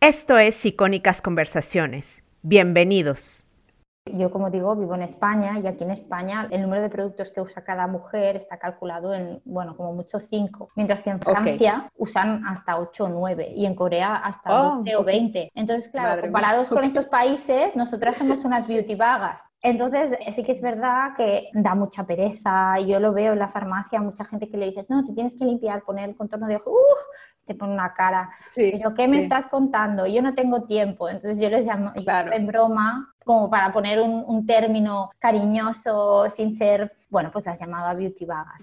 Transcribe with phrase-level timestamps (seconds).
[0.00, 2.22] Esto es Icónicas Conversaciones.
[2.42, 3.44] Bienvenidos.
[4.06, 7.40] Yo, como digo, vivo en España y aquí en España el número de productos que
[7.40, 12.46] usa cada mujer está calculado en, bueno, como mucho 5, mientras que en Francia usan
[12.46, 15.50] hasta 8 o 9 y en Corea hasta 12 o 20.
[15.52, 19.42] Entonces, claro, comparados con estos países, nosotras somos unas beauty vagas.
[19.62, 22.78] Entonces, sí que es verdad que da mucha pereza.
[22.80, 25.44] Yo lo veo en la farmacia, mucha gente que le dices, no, te tienes que
[25.44, 26.76] limpiar, poner el contorno de ojo, ¡uh!
[27.44, 28.30] te pone una cara.
[28.54, 30.06] Pero, ¿qué me estás contando?
[30.06, 31.08] Yo no tengo tiempo.
[31.08, 36.92] Entonces, yo les llamo en broma, como para poner un, un término cariñoso, sin ser,
[37.10, 38.62] bueno, pues las llamaba beauty vagas.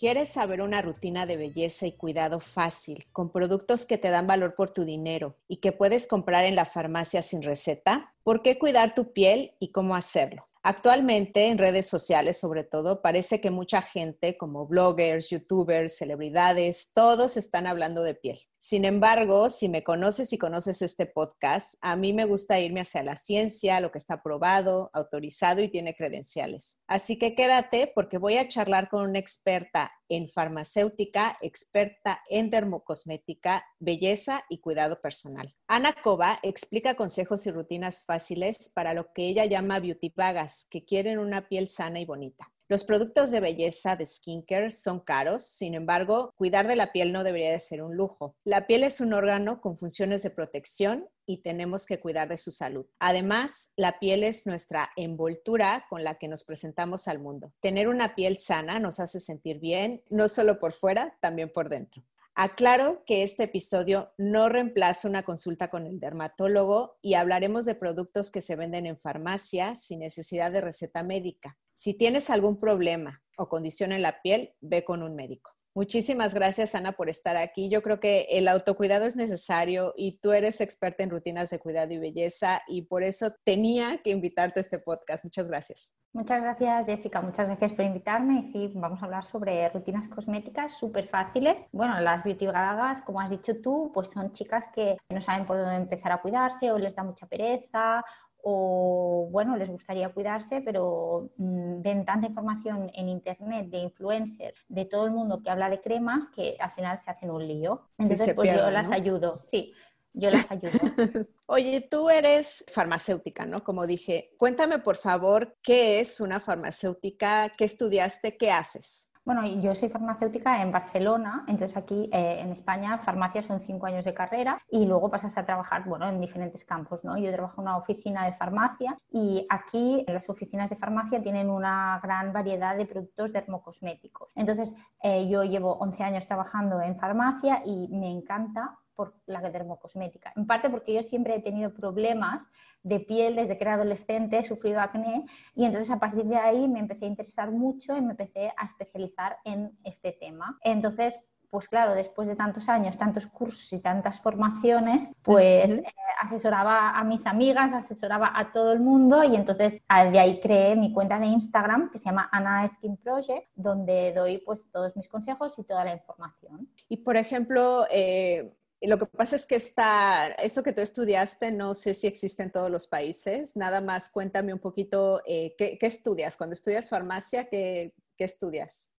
[0.00, 4.54] ¿Quieres saber una rutina de belleza y cuidado fácil, con productos que te dan valor
[4.54, 8.14] por tu dinero y que puedes comprar en la farmacia sin receta?
[8.22, 10.46] ¿Por qué cuidar tu piel y cómo hacerlo?
[10.62, 17.36] Actualmente en redes sociales sobre todo parece que mucha gente como bloggers, youtubers, celebridades, todos
[17.36, 18.38] están hablando de piel.
[18.62, 23.02] Sin embargo, si me conoces y conoces este podcast, a mí me gusta irme hacia
[23.02, 26.82] la ciencia, lo que está aprobado, autorizado y tiene credenciales.
[26.86, 33.64] Así que quédate porque voy a charlar con una experta en farmacéutica, experta en dermocosmética,
[33.78, 35.56] belleza y cuidado personal.
[35.66, 40.84] Ana Cova explica consejos y rutinas fáciles para lo que ella llama beauty vagas, que
[40.84, 42.52] quieren una piel sana y bonita.
[42.70, 47.24] Los productos de belleza de skincare son caros, sin embargo, cuidar de la piel no
[47.24, 48.36] debería de ser un lujo.
[48.44, 52.52] La piel es un órgano con funciones de protección y tenemos que cuidar de su
[52.52, 52.86] salud.
[53.00, 57.52] Además, la piel es nuestra envoltura con la que nos presentamos al mundo.
[57.58, 62.04] Tener una piel sana nos hace sentir bien, no solo por fuera, también por dentro.
[62.42, 68.30] Aclaro que este episodio no reemplaza una consulta con el dermatólogo y hablaremos de productos
[68.30, 71.58] que se venden en farmacia sin necesidad de receta médica.
[71.74, 75.50] Si tienes algún problema o condición en la piel, ve con un médico.
[75.74, 77.68] Muchísimas gracias, Ana, por estar aquí.
[77.68, 81.92] Yo creo que el autocuidado es necesario y tú eres experta en rutinas de cuidado
[81.92, 85.24] y belleza y por eso tenía que invitarte a este podcast.
[85.24, 85.94] Muchas gracias.
[86.12, 87.20] Muchas gracias, Jessica.
[87.20, 88.40] Muchas gracias por invitarme.
[88.40, 91.64] Y sí, vamos a hablar sobre rutinas cosméticas súper fáciles.
[91.70, 95.56] Bueno, las beauty gagas, como has dicho tú, pues son chicas que no saben por
[95.56, 98.04] dónde empezar a cuidarse o les da mucha pereza
[98.42, 104.84] o bueno, les gustaría cuidarse, pero mm, ven tanta información en internet de influencers, de
[104.84, 107.82] todo el mundo que habla de cremas, que al final se hacen un lío.
[107.98, 109.74] Entonces, pues yo las ayudo, sí,
[110.12, 110.70] yo las ayudo.
[111.46, 113.60] Oye, tú eres farmacéutica, ¿no?
[113.60, 119.09] Como dije, cuéntame por favor qué es una farmacéutica, qué estudiaste, qué haces.
[119.22, 124.06] Bueno, yo soy farmacéutica en Barcelona, entonces aquí eh, en España farmacia son cinco años
[124.06, 127.18] de carrera y luego pasas a trabajar, bueno, en diferentes campos, ¿no?
[127.18, 132.00] Yo trabajo en una oficina de farmacia y aquí las oficinas de farmacia tienen una
[132.02, 134.32] gran variedad de productos dermocosméticos.
[134.36, 134.72] Entonces,
[135.02, 140.30] eh, yo llevo 11 años trabajando en farmacia y me encanta por la dermocosmética.
[140.36, 142.42] En parte porque yo siempre he tenido problemas
[142.82, 145.24] de piel desde que era adolescente, he sufrido acné
[145.54, 148.66] y entonces a partir de ahí me empecé a interesar mucho y me empecé a
[148.66, 150.58] especializar en este tema.
[150.62, 151.18] Entonces,
[151.48, 155.84] pues claro, después de tantos años, tantos cursos y tantas formaciones, pues eh,
[156.20, 159.80] asesoraba a mis amigas, asesoraba a todo el mundo y entonces
[160.12, 164.38] de ahí creé mi cuenta de Instagram que se llama Ana Skin Project, donde doy
[164.38, 166.68] pues todos mis consejos y toda la información.
[166.88, 168.54] Y por ejemplo, eh,
[168.88, 172.50] lo que pasa es que esta, esto que tú estudiaste no sé si existe en
[172.50, 173.56] todos los países.
[173.56, 176.36] Nada más cuéntame un poquito eh, ¿qué, estudias.
[176.36, 178.89] Cuando estudias farmacia, ¿qué, estudias?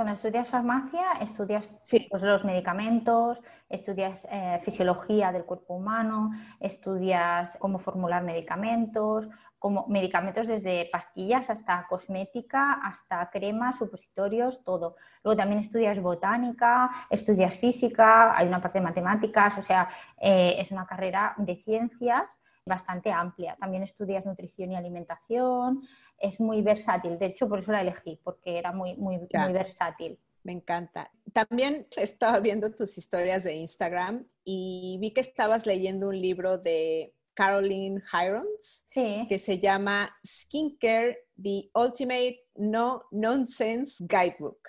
[0.00, 1.70] Cuando estudias farmacia, estudias
[2.10, 3.38] pues, los medicamentos,
[3.68, 11.86] estudias eh, fisiología del cuerpo humano, estudias cómo formular medicamentos, como medicamentos desde pastillas hasta
[11.86, 14.96] cosmética, hasta cremas, supositorios, todo.
[15.22, 19.86] Luego también estudias botánica, estudias física, hay una parte de matemáticas, o sea,
[20.16, 23.56] eh, es una carrera de ciencias bastante amplia.
[23.60, 25.82] También estudias nutrición y alimentación,
[26.18, 30.18] es muy versátil, de hecho por eso la elegí, porque era muy, muy, muy versátil.
[30.42, 31.10] Me encanta.
[31.32, 37.14] También estaba viendo tus historias de Instagram y vi que estabas leyendo un libro de
[37.34, 44.60] Caroline Hirons, que se llama Skincare, The Ultimate No Nonsense Guidebook.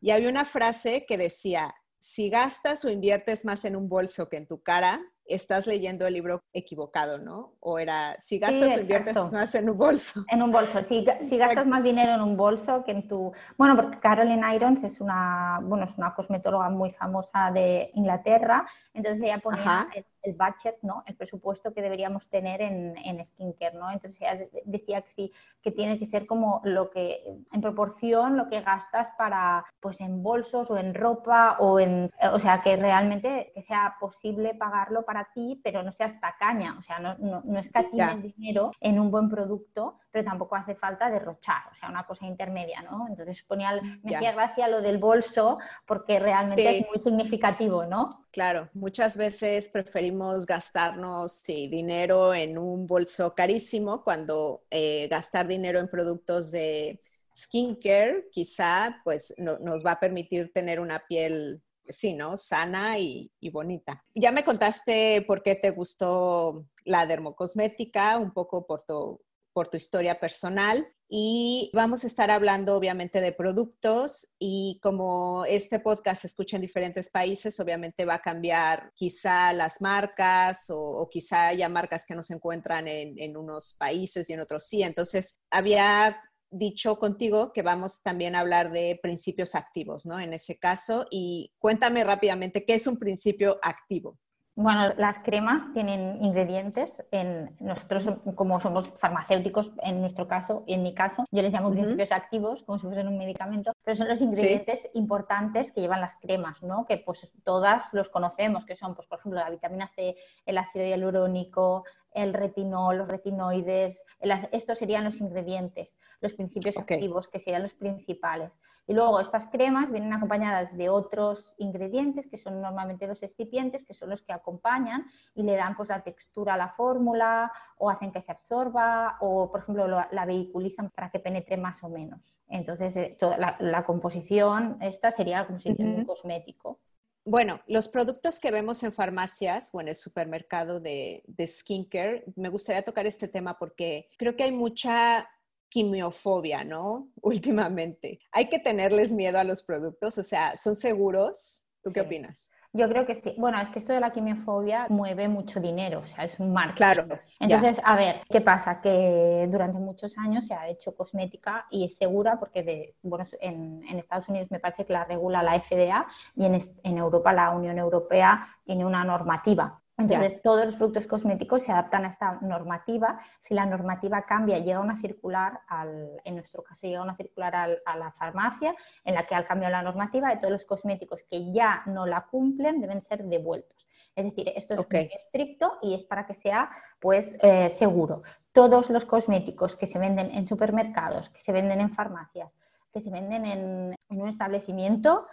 [0.00, 4.36] Y había una frase que decía, si gastas o inviertes más en un bolso que
[4.36, 5.00] en tu cara,
[5.34, 7.54] estás leyendo el libro equivocado, ¿no?
[7.60, 10.24] O era, si gastas o inviertes más en un bolso.
[10.28, 13.32] En un bolso, si, si gastas más dinero en un bolso que en tu...
[13.56, 19.22] Bueno, porque Caroline Irons es una, bueno, es una cosmetóloga muy famosa de Inglaterra, entonces
[19.22, 21.02] ella ponía el budget, ¿no?
[21.06, 23.90] El presupuesto que deberíamos tener en, en skincare, ¿no?
[23.90, 27.22] Entonces ella decía que sí, que tiene que ser como lo que,
[27.52, 32.38] en proporción, lo que gastas para, pues en bolsos o en ropa o en, o
[32.38, 36.98] sea, que realmente que sea posible pagarlo para ti, pero no seas tacaña, o sea,
[36.98, 41.74] no, no, no escatimes dinero en un buen producto, pero tampoco hace falta derrochar, o
[41.74, 43.06] sea, una cosa intermedia, ¿no?
[43.08, 48.26] Entonces ponía, me hacía gracia lo del bolso porque realmente es muy significativo, ¿no?
[48.30, 55.88] Claro, muchas veces preferimos gastarnos dinero en un bolso carísimo cuando eh, gastar dinero en
[55.88, 57.00] productos de
[57.34, 62.36] skincare quizá pues nos va a permitir tener una piel, sí, ¿no?
[62.36, 64.04] Sana y, y, bonita.
[64.14, 69.20] Ya me contaste por qué te gustó la dermocosmética, un poco por tu,
[69.52, 75.78] por tu historia personal y vamos a estar hablando obviamente de productos y como este
[75.78, 81.48] podcast se escucha en diferentes países, obviamente va a cambiar quizá las marcas o, quizá
[81.48, 84.82] haya marcas que no se encuentran en, en unos países y en otros sí.
[84.82, 86.16] Entonces, había
[86.52, 90.20] dicho contigo que vamos también a hablar de principios activos, ¿no?
[90.20, 94.18] En ese caso, y cuéntame rápidamente qué es un principio activo.
[94.54, 97.02] Bueno, las cremas tienen ingredientes.
[97.10, 101.70] En nosotros, como somos farmacéuticos, en nuestro caso y en mi caso, yo les llamo
[101.70, 106.16] principios activos, como si fuesen un medicamento, pero son los ingredientes importantes que llevan las
[106.16, 106.86] cremas, ¿no?
[106.86, 110.84] Que pues todas los conocemos, que son, pues, por ejemplo, la vitamina C, el ácido
[110.84, 111.84] hialurónico,
[112.14, 114.04] el retinol, los retinoides,
[114.52, 118.52] estos serían los ingredientes, los principios activos, que serían los principales.
[118.86, 123.94] Y luego estas cremas vienen acompañadas de otros ingredientes, que son normalmente los excipientes, que
[123.94, 128.12] son los que acompañan y le dan pues, la textura a la fórmula o hacen
[128.12, 132.20] que se absorba o, por ejemplo, la vehiculizan para que penetre más o menos.
[132.52, 136.80] Entonces, eh, la, composición, esta sería la composición de un cosmético.
[137.24, 142.48] Bueno, los productos que vemos en farmacias o en el supermercado de, de skincare, me
[142.48, 145.28] gustaría tocar este tema porque creo que hay mucha
[145.68, 147.08] quimiofobia, ¿no?
[147.22, 148.20] Últimamente.
[148.30, 150.18] ¿Hay que tenerles miedo a los productos?
[150.18, 151.68] O sea, ¿son seguros?
[151.82, 152.50] ¿Tú qué opinas?
[152.74, 153.34] Yo creo que sí.
[153.36, 156.76] Bueno, es que esto de la quimiofobia mueve mucho dinero, o sea, es un marketing.
[156.76, 157.18] Claro.
[157.38, 158.80] Entonces, a ver, ¿qué pasa?
[158.80, 163.82] Que durante muchos años se ha hecho cosmética y es segura porque, de, bueno, en,
[163.98, 167.78] Estados Unidos me parece que la regula la FDA y en, en Europa la Unión
[167.78, 169.81] Europea tiene una normativa.
[170.02, 173.20] Entonces, todos los productos cosméticos se adaptan a esta normativa.
[173.42, 177.54] Si la normativa cambia, llega una circular, al, en nuestro caso llega una circular
[177.84, 181.22] a la farmacia en la que al cambio de la normativa de todos los cosméticos
[181.28, 183.86] que ya no la cumplen deben ser devueltos.
[184.14, 186.70] Es decir, esto es muy estricto y es para que sea
[187.00, 188.22] pues eh, seguro.
[188.52, 192.54] Todos los cosméticos que se venden en supermercados, que se venden en farmacias,
[192.92, 195.26] que se venden en, en un establecimiento,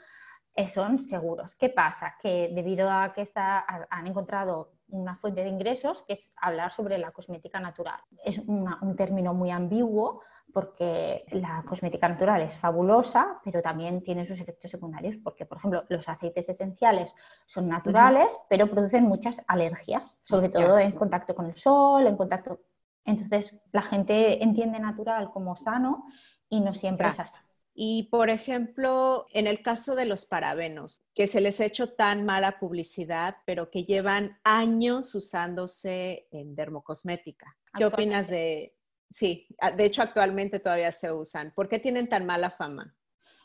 [0.68, 1.56] son seguros.
[1.56, 2.16] ¿Qué pasa?
[2.22, 7.12] Que debido a que han encontrado una fuente de ingresos, que es hablar sobre la
[7.12, 8.00] cosmética natural.
[8.26, 10.22] Es un término muy ambiguo
[10.52, 15.84] porque la cosmética natural es fabulosa, pero también tiene sus efectos secundarios, porque, por ejemplo,
[15.90, 17.14] los aceites esenciales
[17.46, 22.62] son naturales, pero producen muchas alergias, sobre todo en contacto con el sol, en contacto...
[23.06, 26.08] Entonces, la gente entiende natural como sano
[26.50, 27.39] y no siempre es así.
[27.74, 32.26] Y, por ejemplo, en el caso de los parabenos, que se les ha hecho tan
[32.26, 37.56] mala publicidad, pero que llevan años usándose en dermocosmética.
[37.78, 38.76] ¿Qué opinas de...?
[39.10, 41.52] Sí, de hecho actualmente todavía se usan.
[41.56, 42.96] ¿Por qué tienen tan mala fama?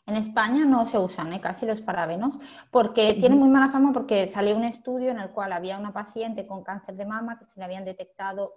[0.06, 1.40] En España no se usan ¿eh?
[1.40, 2.38] casi los parabenos
[2.70, 6.46] porque tienen muy mala fama porque salió un estudio en el cual había una paciente
[6.46, 8.52] con cáncer de mama que se le habían detectado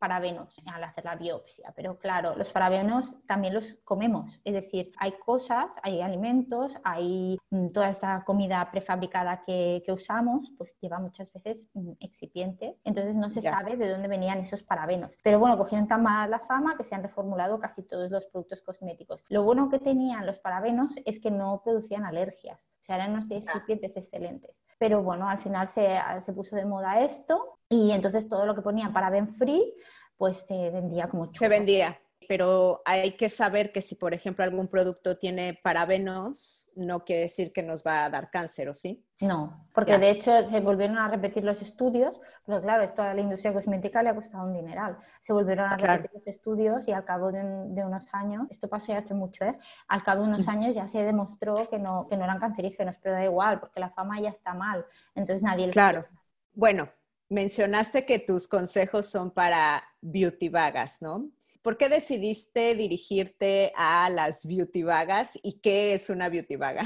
[0.00, 5.12] parabenos al hacer la biopsia, pero claro, los parabenos también los comemos, es decir, hay
[5.12, 11.68] cosas, hay alimentos, hay mm, toda esta comida prefabricada que, usamos, pues lleva muchas veces
[11.74, 15.10] mm, excipientes, entonces no se sabe de dónde venían esos parabenos.
[15.22, 19.24] Pero bueno, cogieron tan mala fama que se han reformulado casi todos los productos cosméticos.
[19.28, 23.96] Lo bueno que tenían los parabenos es que no producían alergias, sea, eran unos excipientes
[23.96, 24.50] excelentes.
[24.78, 28.62] Pero bueno, al final se, se puso de moda esto y entonces todo lo que
[28.62, 29.74] ponían para Ben Free,
[30.16, 34.68] pues se vendía como Se vendía, pero hay que saber que si, por ejemplo, algún
[34.68, 39.04] producto tiene parabenos, no quiere decir que nos va a dar cáncer, ¿o sí?
[39.20, 43.20] No, porque de hecho se volvieron a repetir los estudios, pero claro, esto a la
[43.20, 44.96] industria cosmética le ha costado un dineral.
[45.22, 48.98] Se volvieron a repetir los estudios y al cabo de, unos años, esto pasó ya
[48.98, 49.58] hace mucho, ¿eh?
[49.88, 50.50] al cabo de unos mm.
[50.50, 53.90] años ya se demostró que no, que no eran cancerígenos, pero da igual, porque la
[53.90, 55.68] fama ya está mal, entonces nadie...
[55.70, 56.06] Claro.
[56.52, 56.88] Bueno,
[57.28, 61.28] mencionaste que tus consejos son para beauty vagas, ¿no?
[61.62, 66.82] ¿Por qué decidiste dirigirte a las beauty vagas y qué es una beauty vaga?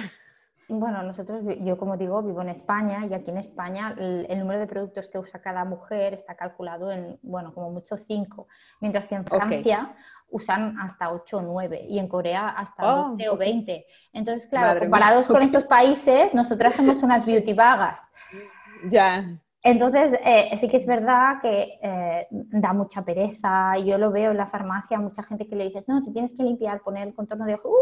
[0.67, 4.67] Bueno, nosotros, yo como digo, vivo en España y aquí en España el, número de
[4.67, 8.49] productos que usa cada mujer está calculado en, bueno, como mucho 5,
[8.81, 9.95] mientras que en Francia
[10.31, 13.87] usan hasta 8 o 9 y en Corea hasta 12 o 20.
[14.15, 18.01] Entonces, claro, comparados con estos países, nosotras somos unas beauty vagas.
[18.89, 19.39] Ya.
[19.67, 23.79] Entonces, eh, sí que es verdad que eh, da mucha pereza.
[23.79, 26.43] Yo lo veo en la farmacia, mucha gente que le dices, no, te tienes que
[26.43, 27.75] limpiar, poner el contorno de ojo,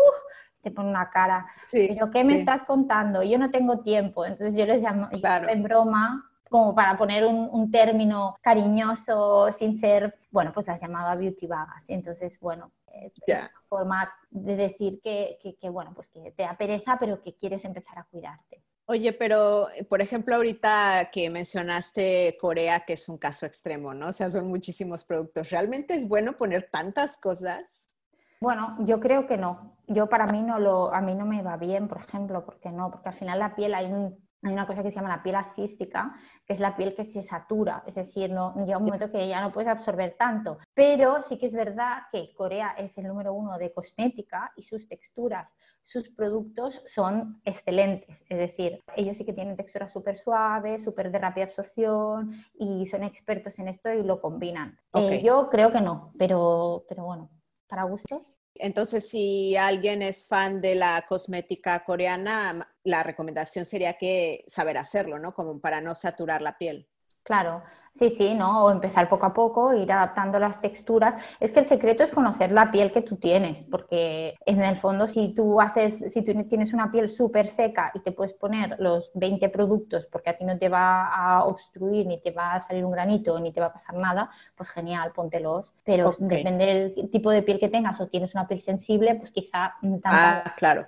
[0.62, 1.45] te pone una cara.
[1.73, 3.25] Pero, ¿qué me estás contando?
[3.25, 4.25] Yo no tengo tiempo.
[4.25, 10.53] Entonces, yo les llamo en broma, como para poner un, término cariñoso sin ser, bueno,
[10.53, 11.83] pues las llamaba beauty vagas.
[11.89, 16.57] Entonces, bueno, eh, es una forma de decir que, que, bueno, pues que te da
[16.57, 18.62] pereza, pero que quieres empezar a cuidarte.
[18.87, 24.09] Oye, pero eh, por ejemplo, ahorita que mencionaste Corea, que es un caso extremo, ¿no?
[24.09, 25.51] O sea, son muchísimos productos.
[25.51, 27.87] ¿Realmente es bueno poner tantas cosas?
[28.41, 29.77] Bueno, yo creo que no.
[29.87, 32.91] Yo para mí no lo, a mí no me va bien, por ejemplo, porque no,
[32.91, 35.37] porque al final la piel hay un hay una cosa que se llama la piel
[35.37, 39.29] asfística, que es la piel que se satura, es decir, no, llega un momento que
[39.29, 40.59] ya no puedes absorber tanto.
[40.75, 44.89] Pero sí que es verdad que Corea es el número uno de cosmética y sus
[44.89, 45.49] texturas,
[45.83, 48.25] sus productos son excelentes.
[48.29, 53.05] Es decir, ellos sí que tienen texturas súper suaves, súper de rápida absorción y son
[53.05, 54.79] expertos en esto y lo combinan.
[54.95, 57.31] Eh, yo creo que no, pero, pero bueno,
[57.69, 58.35] para gustos.
[58.54, 65.18] Entonces, si alguien es fan de la cosmética coreana, la recomendación sería que saber hacerlo,
[65.18, 65.35] ¿no?
[65.35, 66.88] Como para no saturar la piel.
[67.25, 67.62] Claro,
[67.95, 68.64] sí, sí, ¿no?
[68.64, 71.14] O empezar poco a poco, ir adaptando las texturas.
[71.38, 75.07] Es que el secreto es conocer la piel que tú tienes, porque en el fondo
[75.07, 79.12] si tú haces, si tú tienes una piel súper seca y te puedes poner los
[79.14, 82.85] 20 productos porque a ti no te va a obstruir, ni te va a salir
[82.85, 85.71] un granito, ni te va a pasar nada, pues genial, póntelos.
[85.85, 89.75] Pero depende del tipo de piel que tengas o tienes una piel sensible, pues quizá...
[90.05, 90.87] Ah, claro.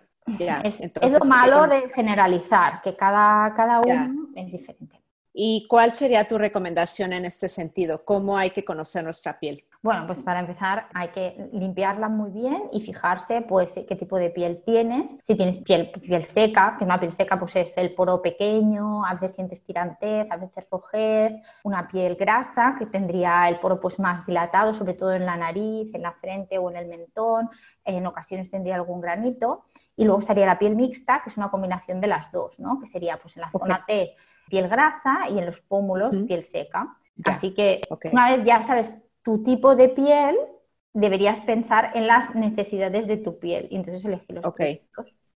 [0.65, 0.81] es,
[1.13, 5.04] lo malo de generalizar, que cada, cada uno es diferente.
[5.37, 8.05] ¿Y cuál sería tu recomendación en este sentido?
[8.05, 9.65] ¿Cómo hay que conocer nuestra piel?
[9.85, 14.31] Bueno, pues para empezar hay que limpiarla muy bien y fijarse pues qué tipo de
[14.31, 15.15] piel tienes.
[15.25, 19.13] Si tienes piel, piel seca, que una piel seca pues es el poro pequeño, a
[19.13, 21.35] veces sientes tirantez, a veces rojez.
[21.65, 25.95] Una piel grasa que tendría el poro pues más dilatado, sobre todo en la nariz,
[25.95, 27.51] en la frente o en el mentón.
[27.85, 29.67] En ocasiones tendría algún granito.
[29.97, 32.81] Y luego estaría la piel mixta, que es una combinación de las dos, ¿no?
[32.81, 34.17] Que sería pues en la zona T
[34.49, 36.97] piel grasa y en los pómulos piel seca.
[37.27, 40.37] Así que una vez ya sabes tu tipo de piel,
[40.93, 44.83] deberías pensar en las necesidades de tu piel y entonces elegir los okay.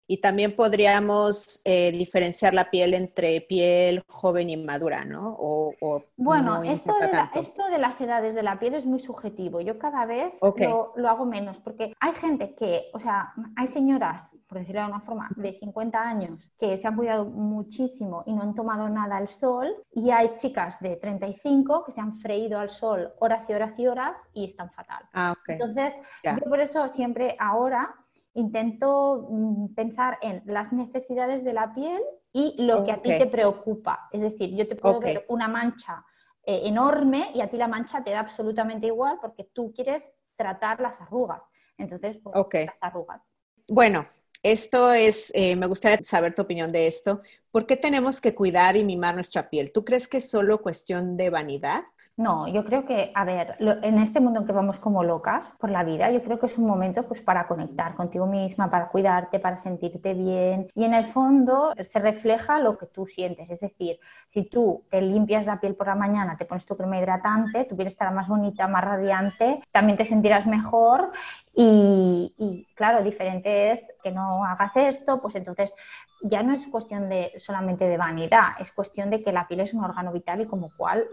[0.07, 5.35] Y también podríamos eh, diferenciar la piel entre piel joven y madura, ¿no?
[5.39, 5.73] O,
[6.15, 9.61] bueno, esto, de esto de las edades de la piel es muy subjetivo.
[9.61, 14.59] Yo cada vez lo, hago menos porque hay gente que, o sea, hay señoras, por
[14.59, 18.55] decirlo de alguna forma, de 50 años que se han cuidado muchísimo y no han
[18.55, 23.13] tomado nada al sol y hay chicas de 35 que se han freído al sol
[23.19, 25.03] horas y horas y horas y están fatal.
[25.13, 25.93] Ah, Entonces,
[26.23, 27.95] yo por eso siempre ahora
[28.35, 32.01] intento mm, pensar en las necesidades de la piel
[32.31, 34.07] y lo que a ti te preocupa.
[34.11, 36.05] Es decir, yo te puedo ver una mancha
[36.43, 40.03] eh, enorme y a ti la mancha te da absolutamente igual porque tú quieres
[40.35, 41.41] tratar las arrugas.
[41.77, 43.21] Entonces, pues, las arrugas.
[43.67, 44.05] Bueno,
[44.43, 47.21] esto es, eh, me gustaría saber tu opinión de esto.
[47.55, 49.71] ¿Por qué tenemos que cuidar y mimar nuestra piel?
[49.71, 51.83] ¿Tú crees que es solo cuestión de vanidad?
[52.17, 55.69] No, yo creo que, a ver, en este mundo en que vamos como locas por
[55.69, 59.39] la vida, yo creo que es un momento pues para conectar contigo misma, para cuidarte,
[59.39, 60.67] para sentirte bien.
[60.75, 63.49] Y en el fondo se refleja lo que tú sientes.
[63.49, 66.97] Es decir, si tú te limpias la piel por la mañana, te pones tu crema
[66.97, 71.13] hidratante, tu piel estará más bonita, más radiante, también te sentirás mejor
[71.55, 75.73] y, claro, diferente es que no hagas esto, pues entonces
[76.21, 79.73] ya no es cuestión de solamente de vanidad, es cuestión de que la piel es
[79.73, 81.05] un órgano vital y como cual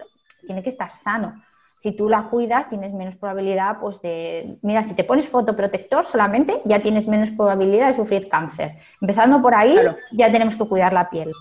[0.47, 1.35] tiene que estar sano.
[1.79, 6.61] Si tú la cuidas, tienes menos probabilidad, pues de, mira, si te pones fotoprotector solamente,
[6.65, 8.79] ya tienes menos probabilidad de sufrir cáncer.
[9.01, 9.77] Empezando por ahí,
[10.13, 11.33] ya tenemos que cuidar la piel.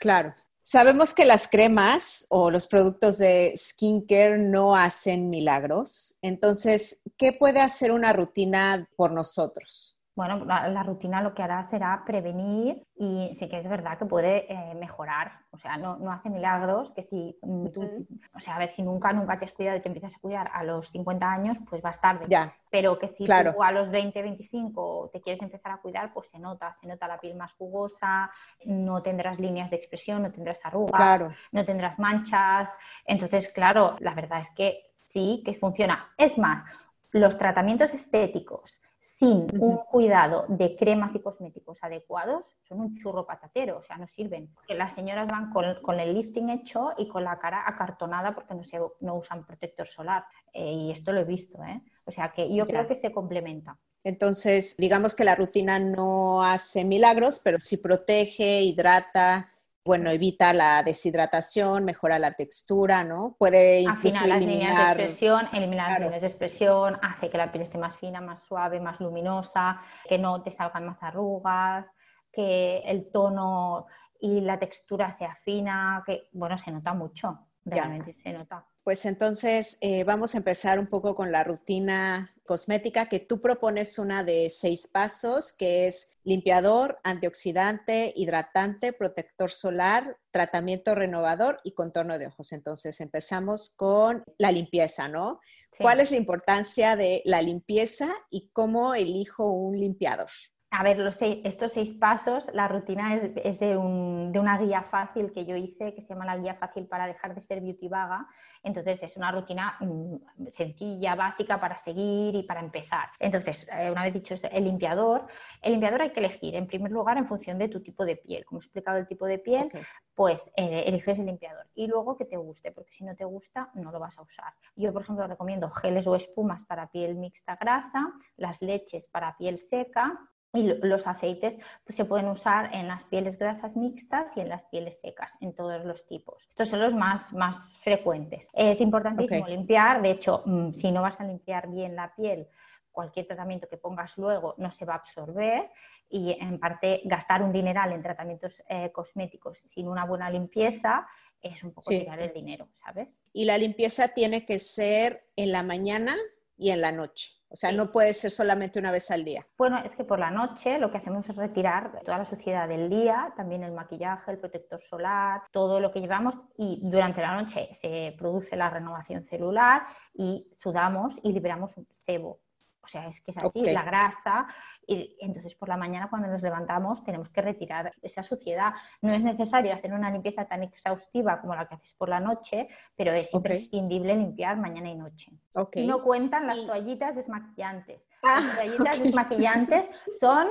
[0.00, 0.34] Claro,
[0.66, 6.16] Sabemos que las cremas o los productos de skincare no hacen milagros.
[6.22, 9.93] Entonces, ¿qué puede hacer una rutina por nosotros?
[10.16, 14.52] Bueno, la, rutina lo que hará será prevenir y sí que es verdad que puede
[14.52, 15.40] eh, mejorar.
[15.50, 17.36] O sea, no, no, hace milagros que si
[17.72, 20.20] tú, o sea, a ver, si nunca, nunca te has cuidado y te empiezas a
[20.20, 22.26] cuidar a los 50 años, pues vas tarde.
[22.28, 22.54] Ya.
[22.70, 26.38] Pero que si tú a los 20, 25 te quieres empezar a cuidar, pues se
[26.38, 28.30] nota, se nota la piel más jugosa,
[28.64, 32.72] no tendrás líneas de expresión, no tendrás arrugas, no tendrás manchas.
[33.04, 36.12] Entonces, claro, la verdad es que sí, que funciona.
[36.16, 36.64] Es más,
[37.10, 43.78] los tratamientos estéticos sin un cuidado de cremas y cosméticos adecuados son un churro patatero,
[43.78, 44.50] o sea, no sirven.
[44.54, 48.64] Porque las señoras van con, el lifting hecho y con la cara acartonada porque no,
[48.64, 50.24] se, no usan protector solar.
[50.54, 51.82] Eh, y esto lo he visto, ¿eh?
[52.06, 53.78] O sea, que yo creo que se complementa.
[54.04, 59.53] Entonces, digamos que la rutina no hace milagros, pero sí protege, hidrata,
[59.84, 63.36] bueno, evita la deshidratación, mejora la textura, ¿no?
[63.38, 67.52] Puede incluso Afina las líneas de expresión, eliminar las líneas de expresión, hace que la
[67.52, 71.86] piel esté más fina, más suave, más luminosa, que no te salgan más arrugas,
[72.32, 73.86] que el tono
[74.20, 78.66] y la textura sea fina, que, bueno, se nota mucho, realmente se nota.
[78.84, 83.98] Pues entonces eh, vamos a empezar un poco con la rutina cosmética que tú propones
[83.98, 92.18] una de seis pasos, que es limpiador, antioxidante, hidratante, protector solar, tratamiento renovador y contorno
[92.18, 92.52] de ojos.
[92.52, 95.40] Entonces empezamos con la limpieza, ¿no?
[95.78, 100.28] ¿Cuál es la importancia de la limpieza y cómo elijo un limpiador?
[100.76, 105.54] A ver, los estos seis pasos, la rutina es, de, una guía fácil que yo
[105.54, 108.26] hice, que se llama la guía fácil para dejar de ser beauty vaga.
[108.60, 113.10] Entonces es una rutina mm, sencilla, básica para seguir y para empezar.
[113.20, 115.26] Entonces, eh, una vez dicho el limpiador,
[115.62, 118.44] el limpiador hay que elegir en primer lugar en función de tu tipo de piel.
[118.44, 119.70] Como he explicado el tipo de piel,
[120.16, 121.66] pues eh, eliges el limpiador.
[121.76, 124.52] Y luego que te guste, porque si no te gusta no lo vas a usar.
[124.74, 129.60] Yo, por ejemplo, recomiendo geles o espumas para piel mixta grasa, las leches para piel
[129.60, 130.18] seca
[130.54, 134.62] y los aceites pues, se pueden usar en las pieles grasas mixtas y en las
[134.66, 136.46] pieles secas, en todos los tipos.
[136.48, 138.48] Estos son los más, más frecuentes.
[138.52, 142.46] Es importantísimo limpiar, de hecho, mm, si no vas a limpiar bien la piel,
[142.92, 145.70] cualquier tratamiento que pongas luego no se va a absorber
[146.08, 151.06] y en parte gastar un dineral en tratamientos eh, cosméticos sin una buena limpieza
[151.42, 153.08] es un poco tirar el dinero, ¿sabes?
[153.32, 156.16] Y la limpieza tiene que ser en la mañana
[156.56, 157.32] y en la noche.
[157.54, 159.46] O sea, no puede ser solamente una vez al día.
[159.56, 162.90] Bueno, es que por la noche lo que hacemos es retirar toda la suciedad del
[162.90, 167.68] día, también el maquillaje, el protector solar, todo lo que llevamos y durante la noche
[167.74, 169.82] se produce la renovación celular
[170.14, 172.40] y sudamos y liberamos un sebo.
[172.84, 174.46] O sea, es que es así, la grasa.
[174.86, 178.74] Y entonces por la mañana cuando nos levantamos tenemos que retirar esa suciedad.
[179.00, 182.68] No es necesario hacer una limpieza tan exhaustiva como la que haces por la noche,
[182.94, 185.32] pero es imprescindible limpiar mañana y noche.
[185.72, 188.08] Y no cuentan las toallitas desmaquillantes.
[188.22, 189.88] Ah, las toallitas desmaquillantes
[190.20, 190.48] son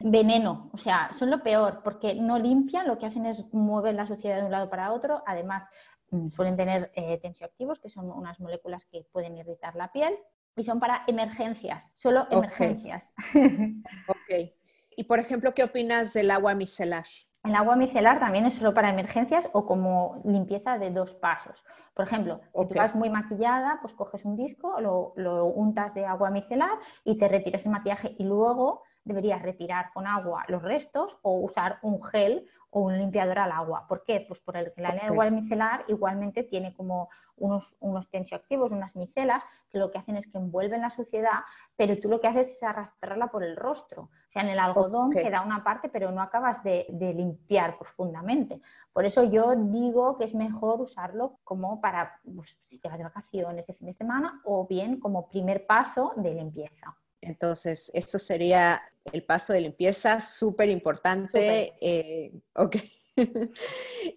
[0.00, 4.06] veneno, o sea, son lo peor, porque no limpian, lo que hacen es mover la
[4.06, 5.22] suciedad de un lado para otro.
[5.26, 5.68] Además,
[6.10, 10.14] mm, suelen tener eh, tensioactivos, que son unas moléculas que pueden irritar la piel
[10.56, 13.12] y son para emergencias, solo emergencias.
[14.08, 14.50] ok.
[14.96, 17.04] Y por ejemplo, ¿qué opinas del agua micelar?
[17.42, 21.62] El agua micelar también es solo para emergencias o como limpieza de dos pasos.
[21.92, 26.06] Por ejemplo, si tú vas muy maquillada, pues coges un disco, lo, lo, untas de
[26.06, 31.16] agua micelar y te retiras el maquillaje y luego deberías retirar con agua los restos
[31.22, 33.86] o usar un gel o un limpiador al agua.
[33.86, 34.24] ¿Por qué?
[34.26, 39.44] Pues por el que la agua micelar igualmente tiene como unos, unos tensioactivos, unas micelas,
[39.70, 41.44] que lo que hacen es que envuelven la suciedad,
[41.76, 44.02] pero tú lo que haces es arrastrarla por el rostro.
[44.02, 48.60] O sea, en el algodón queda una parte, pero no acabas de, limpiar profundamente.
[48.92, 53.04] Por eso yo digo que es mejor usarlo como para, pues, si te vas de
[53.04, 56.96] vacaciones de fin de semana, o bien como primer paso de limpieza.
[57.24, 58.82] Entonces, eso sería
[59.12, 61.74] el paso de limpieza, súper importante.
[61.80, 62.76] Eh, ok.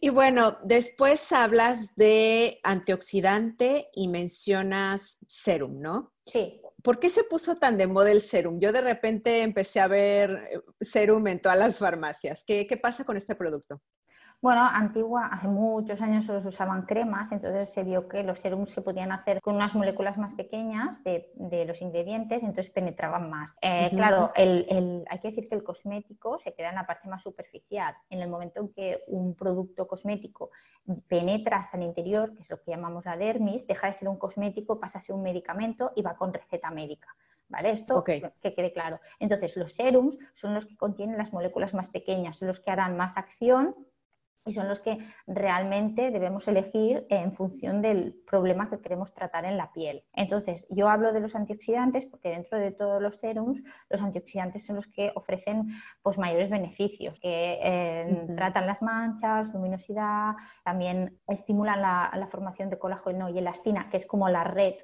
[0.02, 6.14] y bueno, después hablas de antioxidante y mencionas serum, ¿no?
[6.26, 6.62] Sí.
[6.84, 8.60] ¿Por qué se puso tan de moda el serum?
[8.60, 12.44] Yo de repente empecé a ver eh, serum en todas las farmacias.
[12.44, 13.82] ¿Qué, qué pasa con este producto?
[14.40, 18.72] Bueno, antigua, hace muchos años solo se usaban cremas, entonces se vio que los serums
[18.72, 23.58] se podían hacer con unas moléculas más pequeñas de, los ingredientes, entonces penetraban más.
[23.64, 27.96] Eh, claro, hay que decir que el cosmético se queda en la parte más superficial.
[28.12, 30.52] En el momento en que un producto cosmético
[31.08, 34.18] penetra hasta el interior, que es lo que llamamos la dermis, deja de ser un
[34.18, 37.08] cosmético, pasa a ser un medicamento y va con receta médica.
[37.50, 37.72] ¿Vale?
[37.72, 39.00] Esto que quede claro.
[39.20, 42.98] Entonces, los serums son los que contienen las moléculas más pequeñas, son los que harán
[42.98, 43.74] más acción
[44.48, 49.58] y son los que realmente debemos elegir en función del problema que queremos tratar en
[49.58, 50.04] la piel.
[50.14, 54.78] Entonces, yo hablo de los antioxidantes porque dentro de todos los serums, los antioxidantes son
[54.78, 55.68] los que ofrecen
[56.02, 60.34] pues, mayores beneficios, que eh, tratan las manchas, luminosidad,
[60.64, 64.76] también estimulan la, la formación de colágeno y elastina, que es como la red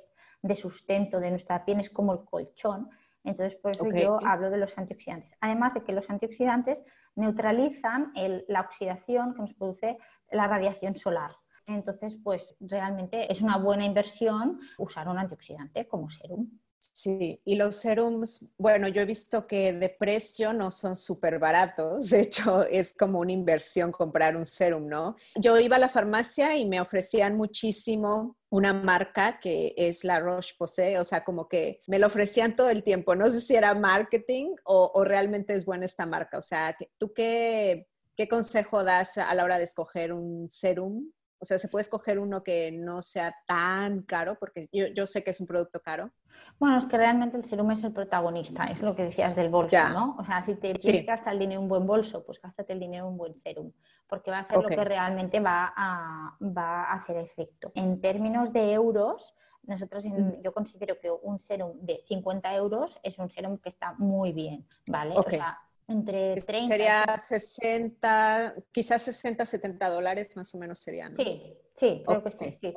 [0.41, 2.89] de sustento de nuestra piel, es como el colchón.
[3.23, 5.36] Entonces, por eso yo hablo de los antioxidantes.
[5.39, 6.83] Además de que los antioxidantes
[7.15, 8.12] neutralizan
[8.47, 9.97] la oxidación que nos produce
[10.31, 11.31] la radiación solar.
[11.65, 16.49] Entonces, pues realmente es una buena inversión usar un antioxidante como serum.
[16.91, 22.10] Sí, y los serums, bueno, yo he visto que de precio no son súper baratos,
[22.10, 25.15] de hecho es como una inversión comprar un serum, ¿no?
[25.36, 30.98] Yo iba a la farmacia y me ofrecían muchísimo una marca que es la Roche-Posay,
[30.98, 34.54] o sea, como que me lo ofrecían todo el tiempo, no sé si era marketing
[34.65, 39.34] o, o realmente es buena esta marca, o sea, ¿tú qué, qué consejo das a
[39.36, 41.12] la hora de escoger un serum?
[41.43, 44.38] O sea, ¿se puede escoger uno que no sea tan caro?
[44.39, 46.10] Porque yo, yo sé que es un producto caro.
[46.58, 49.77] Bueno, es que realmente el serum es el protagonista, es lo que decías del bolso,
[49.89, 50.15] ¿no?
[50.17, 52.71] O sea, si te tienes que gastar el dinero en un buen bolso, pues gástate
[52.71, 53.73] el dinero en un buen serum,
[54.08, 57.73] porque va a ser lo que realmente va a, va a hacer efecto.
[57.75, 60.06] En términos de euros, nosotros
[60.41, 64.65] yo considero que un serum de 50 euros es un serum que está muy bien,
[64.88, 65.15] ¿vale?
[65.17, 66.67] O sea, entre 30.
[66.67, 71.15] Sería 60, quizás 60, 70 dólares más o menos serían.
[71.15, 72.74] Sí, sí, creo que sí, sí,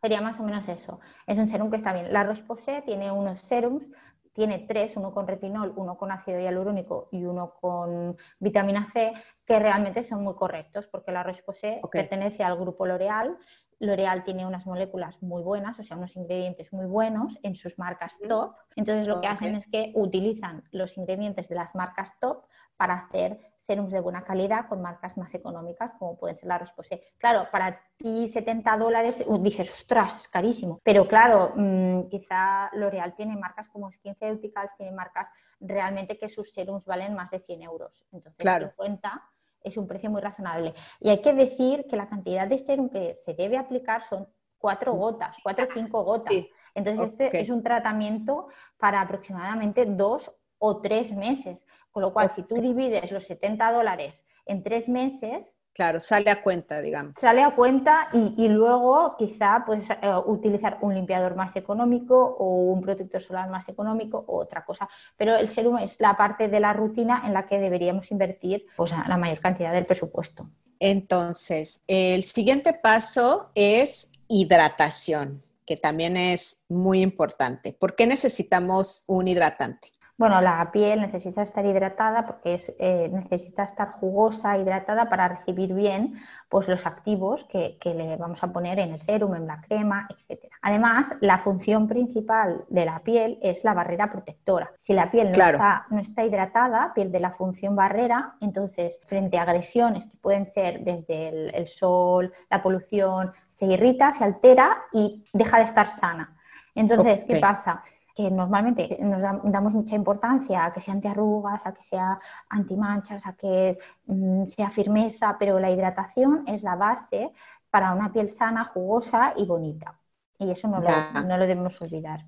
[0.00, 1.00] Sería más o menos eso.
[1.26, 2.12] Es un serum que está bien.
[2.12, 3.84] La Roche tiene unos serums,
[4.32, 9.12] tiene tres, uno con retinol, uno con ácido hialurónico y uno con vitamina C,
[9.44, 13.36] que realmente son muy correctos, porque la Roche-Posay pertenece al grupo L'Oreal.
[13.80, 18.12] L'Oreal tiene unas moléculas muy buenas, o sea, unos ingredientes muy buenos en sus marcas
[18.28, 18.54] top.
[18.74, 22.44] Entonces, lo que hacen es que utilizan los ingredientes de las marcas top
[22.76, 27.02] para hacer serums de buena calidad con marcas más económicas, como pueden ser la Roche-Posay.
[27.18, 30.80] Claro, para ti 70 dólares dices, ostras, es carísimo.
[30.82, 35.28] Pero claro, mm, quizá L'Oreal tiene marcas como SkinCeuticals, tiene marcas
[35.60, 38.06] realmente que sus serums valen más de 100 euros.
[38.12, 38.72] Entonces, claro.
[38.74, 39.22] cuenta
[39.62, 40.74] es un precio muy razonable.
[41.00, 44.94] Y hay que decir que la cantidad de serum que se debe aplicar son cuatro
[44.94, 46.34] gotas, cuatro o cinco gotas.
[46.74, 51.66] Entonces, este es un tratamiento para aproximadamente dos o tres meses.
[51.90, 56.42] Con lo cual, si tú divides los 70 dólares en tres meses, Claro, sale a
[56.42, 57.12] cuenta, digamos.
[57.16, 62.82] Sale a cuenta y, luego quizá puedes eh, utilizar un limpiador más económico o un
[62.82, 64.88] protector solar más económico o otra cosa.
[65.16, 68.90] Pero el serum es la parte de la rutina en la que deberíamos invertir pues,
[68.90, 70.48] la mayor cantidad del presupuesto.
[70.80, 77.72] Entonces, el siguiente paso es hidratación, que también es muy importante.
[77.72, 79.90] ¿Por qué necesitamos un hidratante?
[80.18, 85.72] Bueno, la piel necesita estar hidratada porque es, eh, necesita estar jugosa, hidratada para recibir
[85.72, 86.14] bien
[86.48, 90.52] pues, los activos que, le vamos a poner en el serum, en la crema, etc.
[90.60, 94.72] Además, la función principal de la piel es la barrera protectora.
[94.76, 99.42] Si la piel no, está, no está hidratada, pierde la función barrera, entonces frente a
[99.42, 105.58] agresiones que pueden ser desde el sol, la polución, se irrita, se altera y deja
[105.58, 106.34] de estar sana.
[106.74, 107.82] Entonces, ¿qué pasa?
[108.18, 113.36] Que normalmente nos damos mucha importancia a que sea antiarrugas, a que sea antimanchas, a
[113.36, 117.30] que mm, sea firmeza, pero la hidratación es la base
[117.70, 120.00] para una piel sana, jugosa y bonita.
[120.36, 120.88] Y eso no, lo,
[121.28, 122.26] no lo debemos olvidar.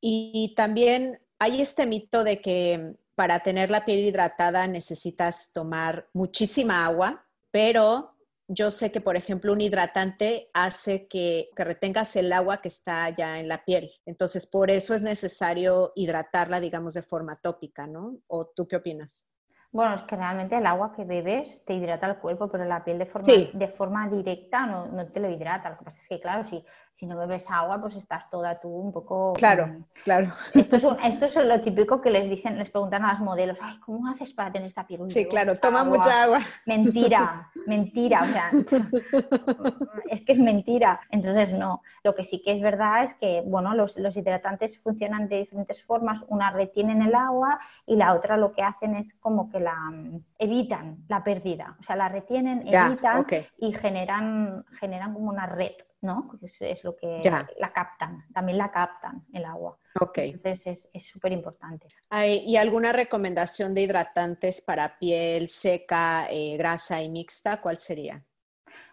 [0.00, 6.86] Y también hay este mito de que para tener la piel hidratada necesitas tomar muchísima
[6.86, 8.15] agua, pero
[8.48, 13.40] yo sé que, por ejemplo, un hidratante hace que, retengas el agua que está ya
[13.40, 13.90] en la piel.
[14.04, 18.18] Entonces, por eso es necesario hidratarla, digamos, de forma tópica, ¿no?
[18.26, 19.30] ¿O tú qué opinas?
[19.76, 22.98] Bueno, es que realmente el agua que bebes te hidrata el cuerpo, pero la piel
[22.98, 25.68] de forma, de forma directa no, no, te lo hidrata.
[25.68, 28.68] Lo que pasa es que, claro, si, si no bebes agua, pues estás toda tú
[28.68, 29.34] un poco...
[29.34, 30.30] Claro, mm, claro.
[30.54, 33.78] Esto es, esto es lo típico que les dicen, les preguntan a las modelos, ay,
[33.80, 35.02] ¿cómo haces para tener esta piel?
[35.10, 36.38] Sí, claro, toma mucha agua.
[36.64, 38.50] Mentira, mentira, o sea,
[40.10, 41.00] es que es mentira.
[41.10, 41.82] Entonces, no.
[42.02, 45.84] Lo que sí que es verdad es que, bueno, los, los hidratantes funcionan de diferentes
[45.84, 46.24] formas.
[46.28, 49.92] Una retienen el agua y la otra lo que hacen es como que la
[50.38, 51.76] evitan la pérdida.
[51.78, 53.26] O sea, la retienen, evitan
[53.58, 55.74] y generan, generan como una red
[56.06, 56.30] ¿no?
[56.60, 57.20] Es, lo que
[57.58, 59.76] la captan, también la captan el agua.
[60.14, 61.88] Entonces es súper importante.
[62.26, 67.60] ¿Y alguna recomendación de hidratantes para piel seca, eh, grasa y mixta?
[67.60, 68.22] ¿Cuál sería?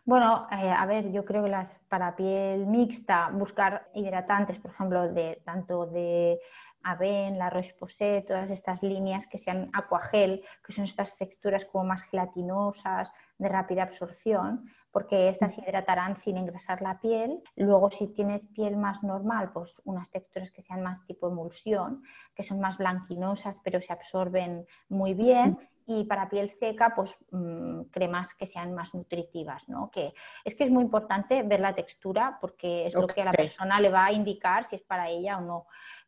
[0.05, 5.13] Bueno, eh, a ver, yo creo que las para piel mixta, buscar hidratantes, por ejemplo,
[5.13, 6.39] de tanto de
[6.83, 12.03] Aven, la Roche-Posay, todas estas líneas que sean aquagel, que son estas texturas como más
[12.03, 17.41] gelatinosas, de rápida absorción, porque estas hidratarán sin engrasar la piel.
[17.55, 22.03] Luego, si tienes piel más normal, pues unas texturas que sean más tipo emulsión,
[22.35, 27.83] que son más blanquinosas, pero se absorben muy bien y para piel seca, pues mm,
[27.91, 29.91] cremas que sean más nutritivas, ¿no?
[29.91, 30.13] Que
[30.45, 33.79] es que es muy importante ver la textura porque es lo que a la persona
[33.79, 35.65] le va a indicar si es para ella o no.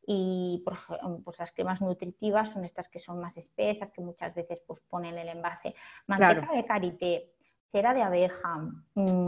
[0.07, 4.33] Y por ejemplo, pues las cremas nutritivas son estas que son más espesas, que muchas
[4.35, 5.73] veces pues ponen el envase.
[6.07, 7.33] Manteca de karité,
[7.71, 8.71] cera de abeja.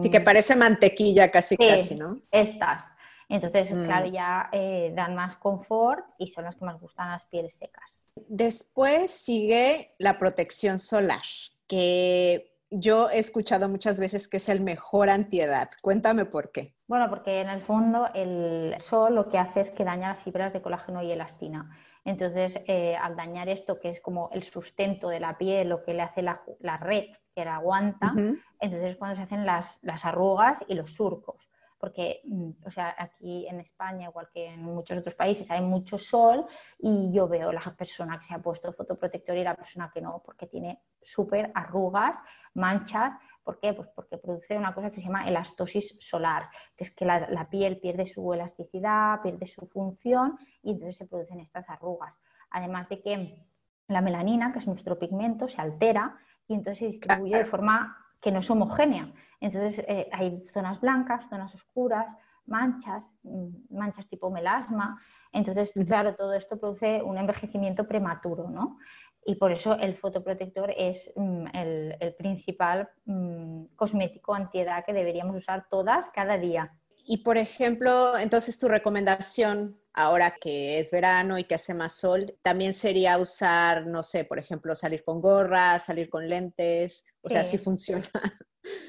[0.02, 2.22] Sí, que parece mantequilla casi, casi, ¿no?
[2.32, 2.86] Estas.
[3.30, 4.12] Entonces, claro, mm.
[4.12, 8.06] ya eh, dan más confort y son las que más gustan las pieles secas.
[8.28, 11.22] Después sigue la protección solar,
[11.68, 15.70] que yo he escuchado muchas veces que es el mejor antiedad.
[15.82, 16.76] Cuéntame por qué.
[16.88, 20.54] Bueno, porque en el fondo el sol lo que hace es que daña las fibras
[20.54, 21.70] de colágeno y elastina.
[22.06, 25.94] Entonces, eh, al dañar esto, que es como el sustento de la piel, lo que
[25.94, 26.42] le hace la,
[26.80, 28.14] red que la aguanta,
[28.62, 31.47] entonces es cuando se hacen las, las arrugas y los surcos
[31.80, 35.98] porque, mm, o sea, aquí en España, igual que en muchos otros países, hay mucho
[35.98, 36.46] sol
[36.80, 40.22] y yo veo la persona que se ha puesto fotoprotector y la persona que no,
[40.26, 42.18] porque tiene súper arrugas,
[42.54, 43.14] manchas.
[43.44, 43.74] ¿Por qué?
[43.74, 47.50] Pues porque produce una cosa que se llama elastosis solar, que es que la, la
[47.50, 52.14] piel pierde su elasticidad, pierde su función y entonces se producen estas arrugas.
[52.50, 53.48] Además de que
[53.88, 58.32] la melanina, que es nuestro pigmento, se altera y entonces se distribuye de forma que
[58.32, 59.12] no es homogénea.
[59.40, 62.08] Entonces eh, hay zonas blancas, zonas oscuras,
[62.48, 65.00] manchas, mm, manchas tipo melasma.
[65.32, 68.78] Entonces, claro, todo esto produce un envejecimiento prematuro, ¿no?
[69.26, 75.68] Y por eso el fotoprotector es mm, el, principal mm, cosmético antiedad que deberíamos usar
[75.70, 76.74] todas cada día.
[77.10, 82.36] Y por ejemplo, entonces tu recomendación ahora que es verano y que hace más sol,
[82.44, 87.44] también sería usar, no sé, por ejemplo, salir con gorra, salir con lentes, o sea,
[87.44, 88.04] si funciona.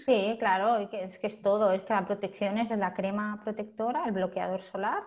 [0.04, 4.12] Sí, claro, es que es todo, es que la protección es la crema protectora, el
[4.12, 5.04] bloqueador solar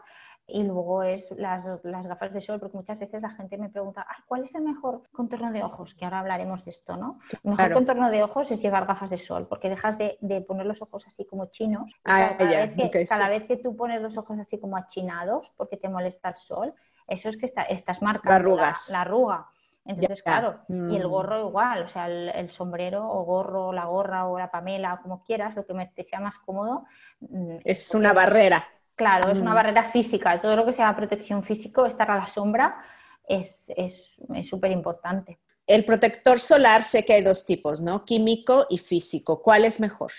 [0.47, 4.43] y luego es las, gafas de sol, porque muchas veces la gente me pregunta, ¿cuál
[4.43, 5.95] es el mejor contorno de ojos?
[5.95, 7.19] Que ahora hablaremos de esto, ¿no?
[7.43, 10.81] El mejor contorno de ojos es llevar gafas de sol, porque dejas de, poner los
[10.81, 11.91] ojos así como chinos.
[12.03, 15.77] Ah, cada, vez que, cada vez que tú pones los ojos así como achinados, porque
[15.77, 16.73] te molesta el sol,
[17.07, 19.47] eso es que estás marcando la, la, arruga.
[19.85, 21.09] Entonces, claro, y el mm.
[21.09, 25.55] gorro igual, o sea, el, sombrero o gorro, la gorra o la pamela, como quieras,
[25.55, 26.85] lo que me, te sea más cómodo.
[27.19, 28.67] Mm, es una barrera.
[29.01, 29.55] Claro, es una mm.
[29.55, 30.39] barrera física.
[30.39, 32.77] Todo lo que sea protección físico, estar a la sombra,
[33.27, 33.65] es
[34.47, 35.39] súper es, importante.
[35.65, 38.05] El protector solar sé que hay dos tipos, ¿no?
[38.05, 39.41] Químico y físico.
[39.41, 40.11] ¿Cuál es mejor?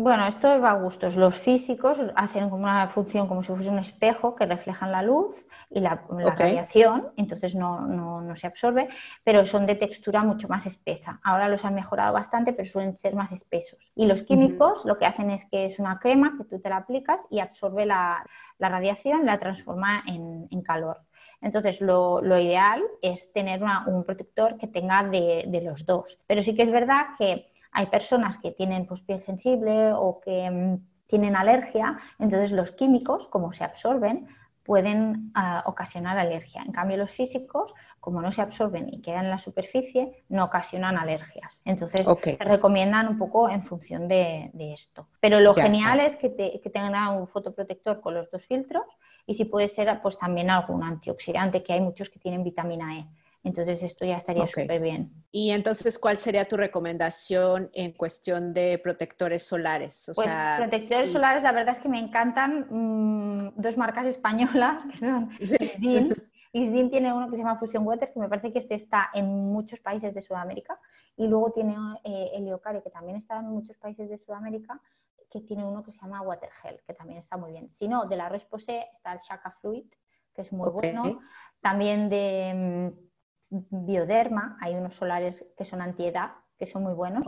[0.00, 1.16] Bueno, esto va a gustos.
[1.16, 5.44] Los físicos hacen como una función como si fuese un espejo que reflejan la luz
[5.70, 8.88] y la, radiación, entonces no, se absorbe,
[9.24, 11.18] pero son de textura mucho más espesa.
[11.24, 13.90] Ahora los han mejorado bastante, pero suelen ser más espesos.
[13.96, 16.76] Y los químicos lo que hacen es que es una crema que tú te la
[16.76, 18.24] aplicas y absorbe la,
[18.60, 21.00] radiación, la transforma en, calor.
[21.42, 26.20] Entonces, lo, ideal es tener un protector que tenga de, de los dos.
[26.28, 30.50] Pero sí que es verdad que hay personas que tienen pues, piel sensible o que
[30.50, 34.28] mm, tienen alergia, entonces los químicos, como se absorben,
[34.62, 36.62] pueden ah, ocasionar alergia.
[36.62, 40.98] En cambio, los físicos, como no se absorben y quedan en la superficie, no ocasionan
[40.98, 41.62] alergias.
[41.64, 45.08] Entonces, se recomiendan un poco en función de, esto.
[45.20, 48.84] Pero lo genial es que, que tengan un fotoprotector con los dos filtros
[49.24, 53.06] y si puede ser, pues también algún antioxidante, que hay muchos que tienen vitamina E.
[53.44, 55.12] Entonces esto ya estaría súper bien.
[55.30, 60.10] Y entonces, ¿cuál sería tu recomendación en cuestión de protectores solares?
[60.14, 65.30] pues protectores solares, la verdad es que me encantan mm, dos marcas españolas, que son
[65.38, 66.14] Isdin.
[66.52, 69.26] Isdin tiene uno que se llama Fusion Water, que me parece que este está en
[69.26, 70.78] muchos países de Sudamérica.
[71.16, 74.80] Y luego tiene eh, el Iocario, que también está en muchos países de Sudamérica,
[75.30, 77.70] que tiene uno que se llama Water Gel, que también está muy bien.
[77.70, 79.86] Si no, de la Roche está el Shaka Fluid,
[80.32, 81.20] que es muy bueno.
[81.60, 83.07] También de mm,
[83.50, 87.24] Bioderma, hay unos solares que son antiedad, que son muy buenos.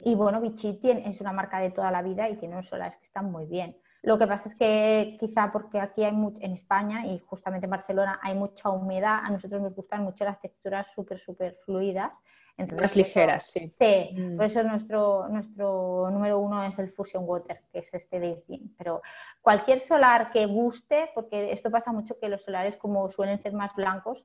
[0.00, 3.04] Y bueno, Vichy es una marca de toda la vida y tiene unos solares que
[3.04, 3.76] están muy bien.
[4.02, 8.18] Lo que pasa es que quizá porque aquí hay en España y justamente en Barcelona
[8.20, 12.10] hay mucha humedad, a nosotros nos gustan mucho las texturas súper, súper fluidas.
[12.58, 13.72] Más ligeras, sí.
[13.78, 14.36] Sí, mm.
[14.36, 18.74] por eso nuestro, nuestro número uno es el Fusion Water, que es este de Isdin.
[18.76, 19.00] Pero
[19.40, 23.74] cualquier solar que guste, porque esto pasa mucho que los solares como suelen ser más
[23.74, 24.24] blancos,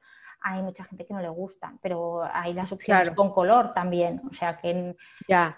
[0.49, 4.21] hay mucha gente que no le gusta, pero hay las opciones con color también.
[4.29, 4.95] O sea que
[5.27, 5.57] ya.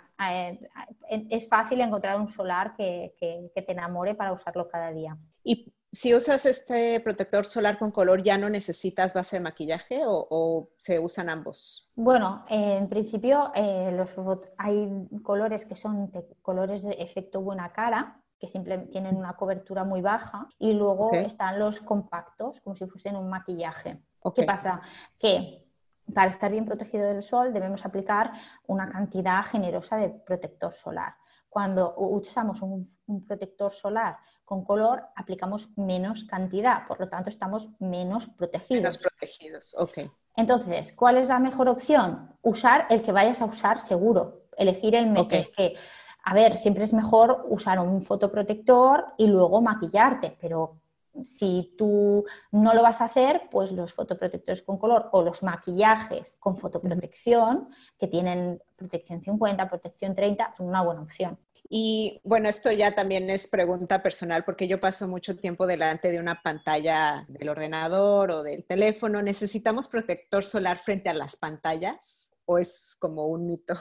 [1.09, 5.17] es fácil encontrar un solar que, te enamore para usarlo cada día.
[5.43, 10.69] Y si usas este protector solar con color, ¿ya no necesitas base de maquillaje o,
[10.77, 11.91] se usan ambos?
[11.95, 14.15] Bueno, en principio eh, los,
[14.57, 14.89] hay
[15.23, 20.47] colores que son colores de efecto buena cara, que simplemente tienen una cobertura muy baja,
[20.57, 24.01] y luego están los compactos, como si fuesen un maquillaje.
[24.35, 24.81] ¿Qué pasa?
[25.17, 25.65] Que
[26.13, 28.31] para estar bien protegido del sol debemos aplicar
[28.67, 31.15] una cantidad generosa de protector solar.
[31.49, 38.27] Cuando usamos un, protector solar con color, aplicamos menos cantidad, por lo tanto estamos menos
[38.27, 38.81] protegidos.
[38.81, 40.11] Menos protegidos, ok.
[40.35, 42.33] Entonces, ¿cuál es la mejor opción?
[42.41, 45.75] Usar el que vayas a usar seguro, elegir el que
[46.23, 50.78] a ver, siempre es mejor usar un fotoprotector y luego maquillarte, pero
[51.23, 56.37] si tú no lo vas a hacer, pues los fotoprotectores con color o los maquillajes
[56.39, 61.37] con fotoprotección, que tienen protección 50, protección 30, son una buena opción.
[61.71, 66.19] Y bueno, esto ya también es pregunta personal porque yo paso mucho tiempo delante de
[66.19, 69.21] una pantalla del ordenador o del teléfono.
[69.21, 73.75] ¿Necesitamos protector solar frente a las pantallas o es como un mito?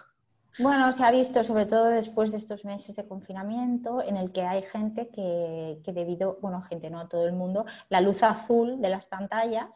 [0.59, 4.43] Bueno, se ha visto, sobre todo después de estos meses de confinamiento, en el que
[4.43, 9.07] hay gente que, debido, bueno, gente no, todo el mundo, la luz azul de las
[9.07, 9.69] pantallas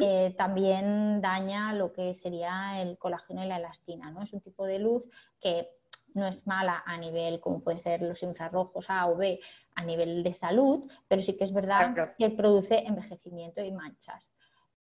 [0.00, 4.22] eh, también daña lo que sería el colágeno y la elastina, ¿no?
[4.22, 5.02] Es un tipo de luz
[5.40, 5.68] que
[6.14, 9.40] no es mala a nivel, como puede ser los infrarrojos A o B,
[9.74, 14.30] a nivel de salud, pero sí que es verdad que produce envejecimiento y manchas.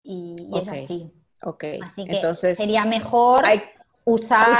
[0.03, 1.13] Y, es así.
[1.83, 3.45] Así que Entonces, sería mejor
[4.05, 4.55] usar,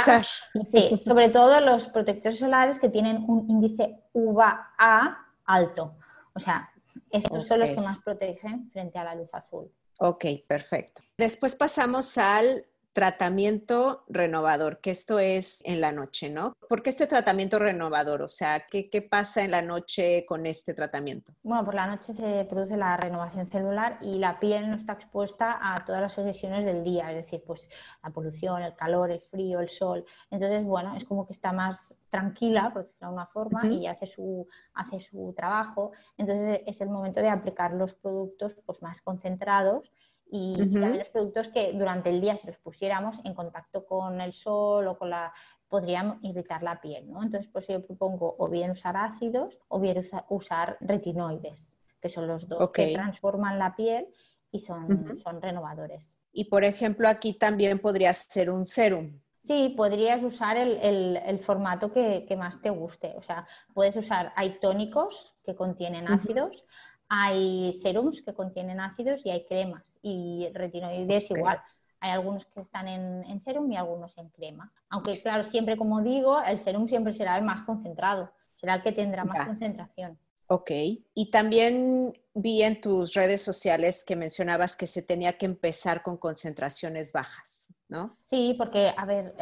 [0.71, 5.95] Sí, sobre todo los protectores solares que tienen un índice UVA alto.
[6.33, 6.69] O sea,
[7.09, 9.71] estos son los que más protegen frente a la luz azul.
[9.99, 11.01] Ok, perfecto.
[11.17, 16.53] Después pasamos al tratamiento renovador, que esto es en la noche, ¿no?
[16.67, 18.21] ¿Por qué este tratamiento renovador?
[18.21, 21.33] O sea, ¿qué, pasa en la noche con este tratamiento?
[21.43, 25.59] Bueno, por la noche se produce la renovación celular y la piel no está expuesta
[25.61, 27.69] a todas las agresiones del día, es decir, pues
[28.03, 30.05] la polución, el calor, el frío, el sol.
[30.29, 34.05] Entonces, bueno, es como que está más tranquila, por decirlo de alguna forma, y hace
[34.05, 35.91] su, hace su trabajo.
[36.17, 39.91] Entonces, es el momento de aplicar los productos pues, más concentrados
[40.33, 44.31] y, también los productos que durante el día si los pusiéramos en contacto con el
[44.33, 45.33] sol o con la
[45.67, 47.21] podrían irritar la piel, ¿no?
[47.21, 51.69] Entonces, por eso yo propongo o bien usar ácidos o bien usar retinoides,
[52.01, 54.07] que son los dos que transforman la piel
[54.51, 56.15] y son, son renovadores.
[56.33, 59.19] Y, por ejemplo, aquí también podría ser un serum.
[59.39, 63.13] Sí, podrías usar el, el, formato que, que, más te guste.
[63.17, 66.65] O sea, puedes usar, hay tónicos que contienen ácidos,
[67.13, 71.61] hay serums que contienen ácidos y hay cremas y retinoides igual.
[71.99, 74.71] Hay algunos que están en, serum y algunos en crema.
[74.87, 78.93] Aunque, claro, siempre como digo, el serum siempre será el más concentrado, será el que
[78.93, 80.17] tendrá más concentración.
[80.53, 80.69] Ok.
[81.13, 86.17] Y también vi en tus redes sociales que mencionabas que se tenía que empezar con
[86.17, 88.17] concentraciones bajas, ¿no?
[88.19, 89.33] Sí, porque, a ver,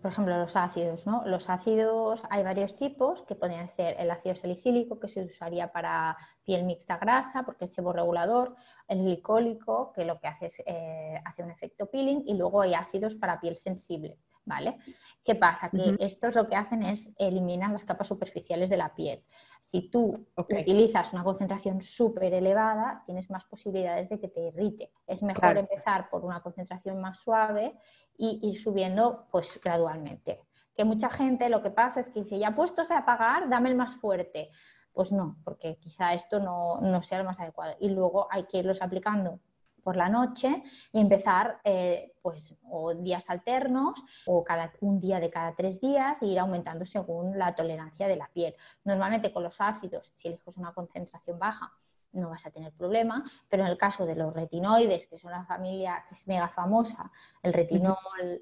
[0.00, 1.22] por ejemplo, los ácidos, ¿no?
[1.26, 6.16] Los ácidos hay varios tipos que podrían ser el ácido salicílico, que se usaría para
[6.44, 8.56] piel mixta grasa, porque es seborregulador,
[8.88, 12.72] el glicólico, que lo que hace es eh, hace un efecto peeling, y luego hay
[12.72, 14.16] ácidos para piel sensible.
[14.46, 14.78] ¿Vale?
[15.22, 15.68] ¿Qué pasa?
[15.68, 19.22] Que estos lo que hacen es eliminar las capas superficiales de la piel.
[19.70, 24.94] Si tú utilizas una concentración súper elevada, tienes más posibilidades de que te irrite.
[25.06, 27.78] Es mejor empezar por una concentración más suave
[28.16, 30.40] y ir subiendo pues gradualmente.
[30.74, 33.76] Que mucha gente lo que pasa es que dice, ya puestos a apagar, dame el
[33.76, 34.50] más fuerte.
[34.90, 37.76] Pues no, porque quizá esto no, no sea el más adecuado.
[37.78, 39.38] Y luego hay que irlos aplicando
[39.82, 40.62] por la noche
[40.92, 46.20] y empezar eh, pues o días alternos o cada, un día de cada tres días
[46.22, 48.54] e ir aumentando según la tolerancia de la piel.
[48.84, 51.72] Normalmente con los ácidos, si eliges una concentración baja,
[52.12, 55.44] no vas a tener problema, pero en el caso de los retinoides, que son la
[55.44, 57.10] familia que es mega famosa,
[57.42, 57.96] el retinol,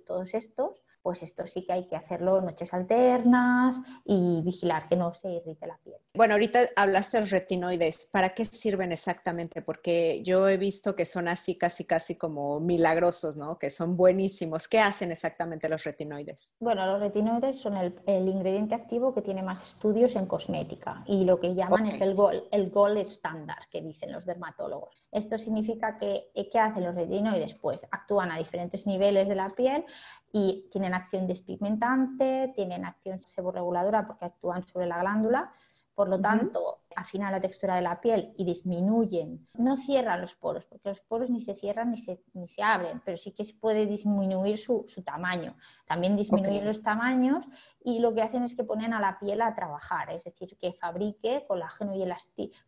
[0.06, 5.14] todos estos, pues esto sí que hay que hacerlo noches alternas y vigilar que no
[5.14, 5.98] se irrite la piel.
[6.16, 8.10] Bueno, ahorita hablaste de los retinoides.
[8.12, 9.62] ¿Para qué sirven exactamente?
[9.62, 13.56] Porque yo he visto que son así casi casi como milagrosos, ¿no?
[13.56, 14.66] Que son buenísimos.
[14.66, 16.56] ¿Qué hacen exactamente los retinoides?
[16.58, 21.38] Bueno, los retinoides son el, ingrediente activo que tiene más estudios en cosmética y lo
[21.38, 25.05] que llaman es el gold, el gold estándar, que dicen los dermatólogos.
[25.16, 27.54] Esto significa que, ¿qué hacen los retinoides?
[27.54, 29.86] Pues actúan a diferentes niveles de la piel
[30.30, 35.50] y tienen acción despigmentante, tienen acción seborreguladora porque actúan sobre la glándula,
[35.96, 40.66] por lo tanto, afina la textura de la piel y disminuyen, no cierran los poros,
[40.66, 43.54] porque los poros ni se cierran ni se, ni se abren, pero sí que se
[43.54, 45.56] puede disminuir su, tamaño.
[45.86, 47.46] También disminuir los tamaños
[47.82, 50.74] y lo que hacen es que ponen a la piel a trabajar, es decir, que
[50.74, 52.04] fabrique colágeno y,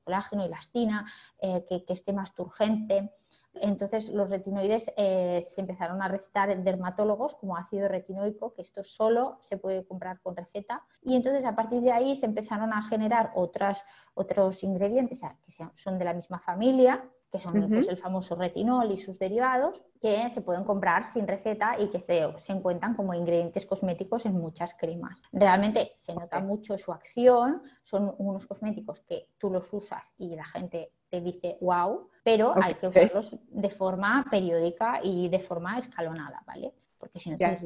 [0.04, 1.04] colágeno y elastina,
[1.38, 3.12] eh, que, que esté más turgente.
[3.62, 8.84] Entonces, los retinoides eh, se empezaron a recetar en dermatólogos como ácido retinoico, que esto
[8.84, 10.84] solo se puede comprar con receta.
[11.02, 16.04] Y entonces, a partir de ahí, se empezaron a generar otros ingredientes que son de
[16.04, 20.64] la misma familia, que son pues, el famoso retinol y sus derivados, que se pueden
[20.64, 25.20] comprar sin receta y que se, se encuentran como ingredientes cosméticos en muchas cremas.
[25.32, 30.44] Realmente se nota mucho su acción, son unos cosméticos que tú los usas y la
[30.46, 36.42] gente te dice wow, pero hay que usarlos de forma periódica y de forma escalonada,
[36.46, 36.72] ¿vale?
[36.98, 37.58] Porque si no te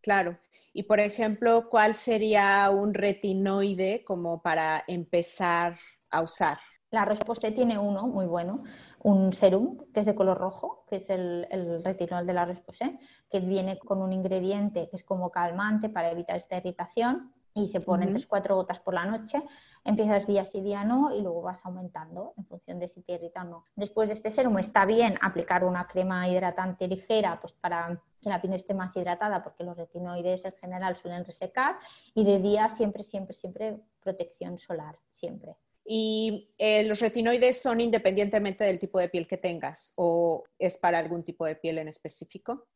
[0.00, 0.38] Claro.
[0.72, 5.76] Y por ejemplo, ¿cuál sería un retinoide como para empezar
[6.10, 6.58] a usar?
[6.90, 8.64] La Roche tiene uno muy bueno,
[9.02, 11.46] un serum que es de color rojo, que es el,
[11.84, 12.98] retinol de la Roche
[13.30, 17.80] que viene con un ingrediente que es como calmante para evitar esta irritación y se
[17.80, 19.40] pone uh 3-4 gotas por la noche.
[19.84, 23.42] Empiezas día sí, día no y luego vas aumentando en función de si te irrita
[23.42, 23.64] o no.
[23.76, 28.40] Después de este serum está bien aplicar una crema hidratante ligera pues para que la
[28.40, 31.76] piel esté más hidratada porque los retinoides en general suelen resecar
[32.14, 35.56] y de día siempre, siempre, siempre protección solar, siempre.
[35.92, 40.98] ¿Y eh, los retinoides son independientemente del tipo de piel que tengas o es para
[41.00, 42.68] algún tipo de piel en específico?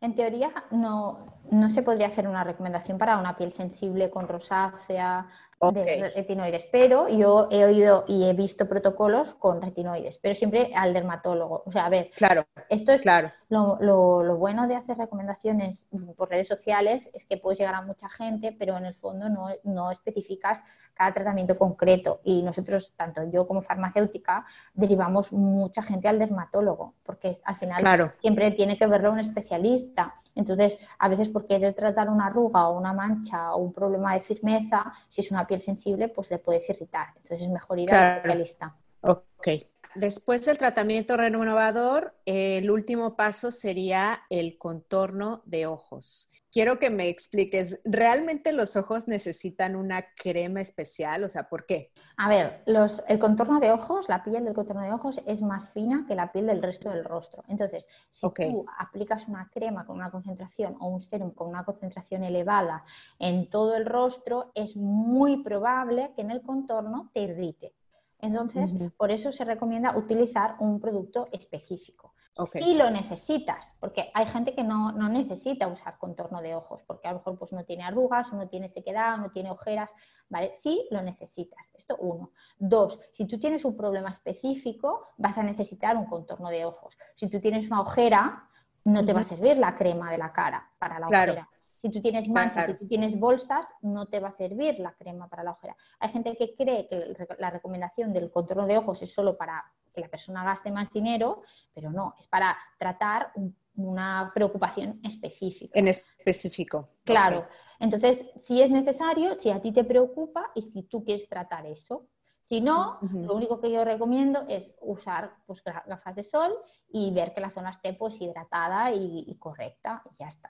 [0.00, 5.28] En teoría no, no se podría hacer una recomendación para una piel sensible con rosácea,
[5.60, 10.94] de retinoides, pero yo he oído y he visto protocolos con retinoides, pero siempre al
[10.94, 11.64] dermatólogo.
[11.66, 13.32] O sea, a ver, claro, esto es claro.
[13.48, 15.86] Lo, lo, bueno de hacer recomendaciones
[16.16, 19.48] por redes sociales es que puedes llegar a mucha gente, pero en el fondo no,
[19.64, 20.62] no especificas
[20.94, 22.20] cada tratamiento concreto.
[22.24, 24.44] Y nosotros, tanto yo como farmacéutica,
[24.74, 30.14] derivamos mucha gente al dermatólogo, porque al final siempre tiene que verlo un especialista.
[30.38, 34.20] Entonces, a veces por querer tratar una arruga o una mancha o un problema de
[34.20, 37.08] firmeza, si es una piel sensible, pues le puedes irritar.
[37.16, 38.76] Entonces es mejor ir al especialista.
[39.00, 39.48] Ok.
[39.96, 47.08] Después del tratamiento renovador, el último paso sería el contorno de ojos quiero que me
[47.08, 51.24] expliques, ¿realmente los ojos necesitan una crema especial?
[51.24, 51.92] O sea, ¿por qué?
[52.16, 56.04] A ver, el contorno de ojos, la piel del contorno de ojos es más fina
[56.06, 57.44] que la piel del resto del rostro.
[57.48, 62.24] Entonces, si tú aplicas una crema con una concentración o un serum con una concentración
[62.24, 62.84] elevada
[63.18, 67.74] en todo el rostro, es muy probable que en el contorno te irrite.
[68.20, 72.14] Entonces, por eso se recomienda utilizar un producto específico.
[72.46, 77.12] Si lo necesitas, porque hay gente que no, necesita usar contorno de ojos, porque a
[77.12, 79.90] lo mejor pues, no tiene arrugas, no tiene sequedad, no tiene ojeras,
[80.28, 80.54] ¿vale?
[80.54, 82.30] Sí lo necesitas, esto uno.
[82.58, 86.96] Dos, si tú tienes un problema específico, vas a necesitar un contorno de ojos.
[87.16, 88.48] Si tú tienes una ojera,
[88.84, 91.48] no te va a servir la crema de la cara para la ojera.
[91.82, 95.28] Si tú tienes manchas, si tú tienes bolsas, no te va a servir la crema
[95.28, 95.76] para la ojera.
[96.00, 100.00] Hay gente que cree que la recomendación del contorno de ojos es solo para que
[100.00, 101.42] la persona gaste más dinero,
[101.74, 103.32] pero no, es para tratar
[103.78, 105.78] una preocupación específica.
[105.78, 106.90] En específico.
[107.04, 107.46] Claro.
[107.78, 112.08] Entonces, si es necesario, si a ti te preocupa y si tú quieres tratar eso.
[112.48, 116.56] Si no, lo único que yo recomiendo es usar pues, gafas de sol
[116.88, 120.48] y ver que la zona esté pues, hidratada y, correcta y ya está.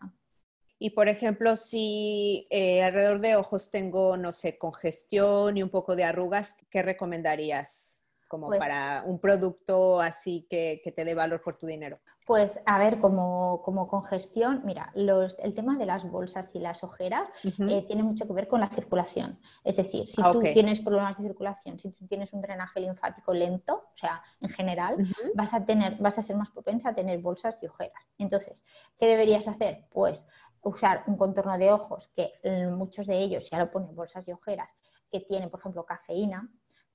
[0.78, 5.97] Y por ejemplo, si eh, alrededor de ojos tengo, no sé, congestión y un poco
[5.97, 8.07] de arrugas, ¿qué recomendarías?
[8.29, 11.99] Como pues para un producto así que, te dé valor por tu dinero?
[12.26, 17.26] Pues a ver, como, como congestión, mira, el tema de las bolsas y las ojeras
[17.43, 19.39] eh, tiene mucho que ver con la circulación.
[19.64, 23.33] Es decir, si ah, tú tienes problemas de circulación, si tú tienes un drenaje linfático
[23.33, 24.97] lento, o sea, en general,
[25.35, 28.05] vas, a tener, vas a ser más propensa a tener bolsas y ojeras.
[28.18, 28.62] Entonces,
[28.99, 29.87] ¿qué deberías hacer?
[29.91, 30.22] Pues
[30.61, 32.33] usar un contorno de ojos que
[32.72, 34.68] muchos de ellos ya lo ponen bolsas y ojeras,
[35.11, 36.49] que tienen, por ejemplo, cafeína,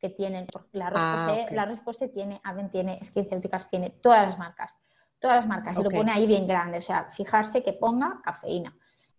[0.04, 4.76] que tienen, la Rospose, ah, la tiene, Aven tiene, SkinCeuticals tiene todas las marcas,
[5.18, 8.76] todas las marcas, y lo pone ahí bien grande, o sea, fijarse que ponga cafeína.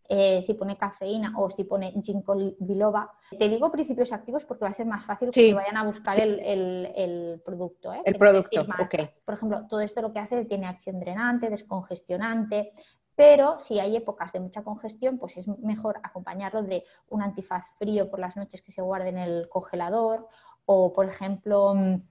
[0.06, 3.10] Eh, si pone cafeína o si pone ginkgo biloba.
[3.30, 7.40] Te digo principios activos porque va a ser más fácil que vayan a buscar el,
[7.42, 7.94] producto.
[7.94, 8.02] ¿eh?
[8.04, 8.94] El producto, ok.
[9.24, 12.74] Por ejemplo, todo esto lo que hace tiene acción drenante, descongestionante,
[13.16, 18.10] pero si hay épocas de mucha congestión, pues es mejor acompañarlo de un antifaz frío
[18.10, 20.28] por las noches que se guarde en el congelador
[20.66, 22.02] o, por ejemplo, mm,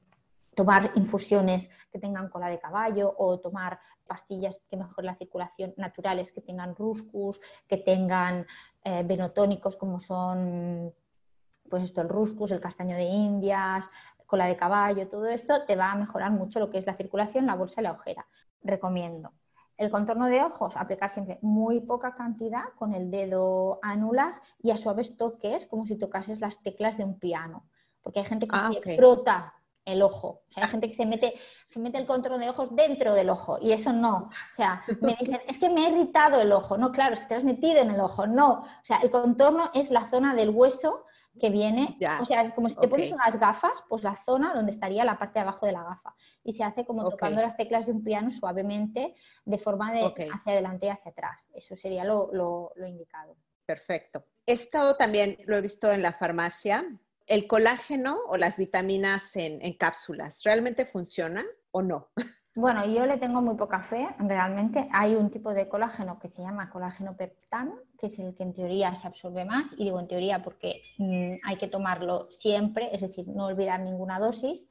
[0.55, 6.31] tomar infusiones que tengan cola de caballo o tomar pastillas que mejoren la circulación naturales,
[6.31, 8.45] que tengan ruscus, que tengan
[8.83, 10.93] eh, venotónicos como son
[11.69, 13.89] pues esto, el ruscus, el castaño de indias,
[14.27, 17.45] cola de caballo, todo esto te va a mejorar mucho lo que es la circulación,
[17.45, 18.25] la bolsa y la ojera.
[18.63, 19.31] Recomiendo.
[19.77, 24.77] El contorno de ojos, aplicar siempre muy poca cantidad con el dedo anular y a
[24.77, 27.63] suaves toques, como si tocases las teclas de un piano.
[28.03, 29.53] Porque hay gente que ah, se frota
[29.85, 30.43] el ojo.
[30.49, 31.33] O sea, hay gente que se mete,
[31.65, 34.29] se mete el contorno de ojos dentro del ojo y eso no.
[34.29, 36.77] O sea, me dicen, es que me ha irritado el ojo.
[36.77, 38.27] No, claro, es que te has metido en el ojo.
[38.27, 38.61] No.
[38.61, 41.05] O sea, el contorno es la zona del hueso
[41.39, 44.71] que viene, o sea, es como si te pones unas gafas, pues la zona donde
[44.71, 46.13] estaría la parte de abajo de la gafa.
[46.43, 50.53] Y se hace como tocando las teclas de un piano suavemente, de forma de hacia
[50.53, 51.49] adelante y hacia atrás.
[51.55, 53.35] Eso sería lo, lo indicado.
[53.65, 54.25] Perfecto.
[54.45, 56.85] Esto también lo he visto en la farmacia,
[57.27, 62.09] el colágeno o las vitaminas en, cápsulas, ¿realmente funcionan o no?
[62.55, 64.87] Bueno, yo le tengo muy poca fe, realmente.
[64.93, 68.53] Hay un tipo de colágeno que se llama colágeno peptano, que es el que en
[68.53, 73.01] teoría se absorbe más, y digo en teoría porque mm, hay que tomarlo siempre, es
[73.01, 74.67] decir, no olvidar ninguna dosis,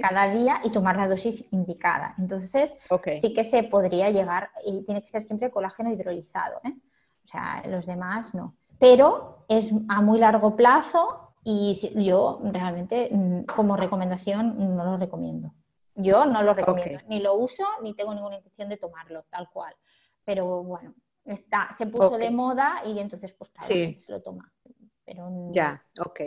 [0.00, 2.14] cada día y tomar la dosis indicada.
[2.16, 2.78] Entonces,
[3.20, 6.72] sí que se podría llegar, y tiene que ser siempre colágeno hidrolizado, ¿eh?
[7.26, 8.56] o sea, los demás no.
[8.78, 15.54] Pero es a muy largo plazo y yo realmente mm, como recomendación no lo recomiendo.
[15.94, 19.74] Yo no lo recomiendo, ni lo uso ni tengo ninguna intención de tomarlo, tal cual.
[20.26, 20.94] Pero bueno,
[21.24, 24.52] está, se puso de moda y entonces pues claro, se lo toma.
[25.06, 26.20] Pero Ya, ok.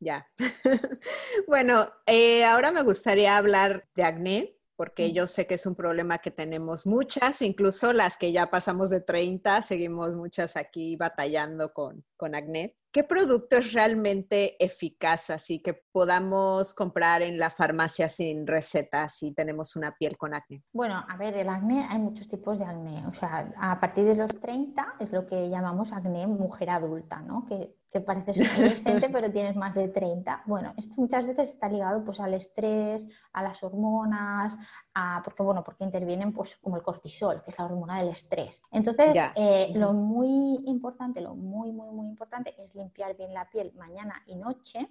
[0.00, 0.26] Ya.
[1.46, 6.18] bueno, eh, ahora me gustaría hablar de acné, porque yo sé que es un problema
[6.18, 12.02] que tenemos muchas, incluso las que ya pasamos de 30, seguimos muchas aquí batallando con,
[12.16, 12.77] con acné.
[12.90, 19.34] ¿Qué producto es realmente eficaz así que podamos comprar en la farmacia sin receta si
[19.34, 20.62] tenemos una piel con acné?
[20.72, 23.06] Bueno, a ver, el acné, hay muchos tipos de acné.
[23.06, 27.44] O sea, a partir de los 30 es lo que llamamos acné mujer adulta, ¿no?
[27.46, 30.42] Que te pareces un adolescente pero tienes más de 30.
[30.46, 34.56] Bueno, esto muchas veces está ligado pues al estrés, a las hormonas,
[34.94, 38.62] a, porque bueno, porque intervienen pues como el cortisol, que es la hormona del estrés.
[38.70, 43.72] Entonces, eh, lo muy importante, lo muy, muy, muy importante es limpiar bien la piel
[43.76, 44.88] mañana y noche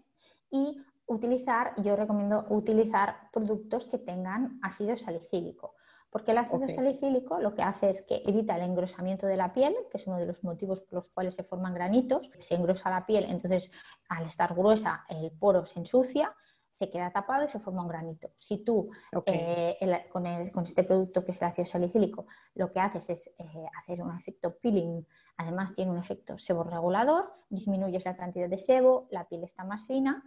[0.50, 0.78] y
[1.08, 5.74] utilizar, yo recomiendo utilizar productos que tengan ácido salicílico.
[6.18, 9.76] Porque el ácido salicílico lo que hace es que evita el engrosamiento de la piel,
[9.92, 12.32] que es uno de los motivos por los cuales se forman granitos.
[12.40, 13.70] Se engrosa la piel, entonces
[14.10, 16.36] al estar gruesa el poro se ensucia,
[16.74, 18.32] se queda tapado y se forma un granito.
[18.40, 18.90] Si tú
[19.28, 19.78] eh,
[20.10, 24.18] con, este producto que es el ácido salicílico lo que haces es eh, hacer un
[24.18, 25.06] efecto peeling,
[25.38, 30.24] además tiene un efecto seborregulador, disminuyes la cantidad de sebo, la piel está más fina,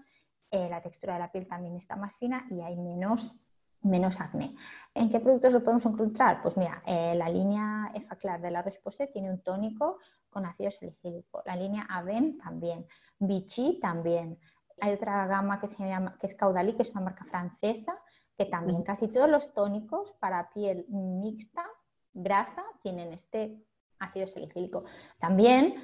[0.52, 3.34] eh, la textura de la piel también está más fina y hay menos
[3.82, 4.54] menos acné.
[4.94, 6.42] ¿En qué productos lo podemos encontrar?
[6.42, 11.42] Pues mira, eh, la línea Efaclar de la Resposé tiene un tónico con ácido salicílico.
[11.46, 12.86] La línea Aven también.
[13.18, 14.38] Vichy también.
[14.80, 17.98] Hay otra gama que se llama que es Caudali, que es una marca francesa,
[18.36, 21.64] que también casi todos los tónicos para piel mixta,
[22.12, 23.62] grasa, tienen este
[23.98, 24.84] ácido salicílico.
[25.18, 25.74] También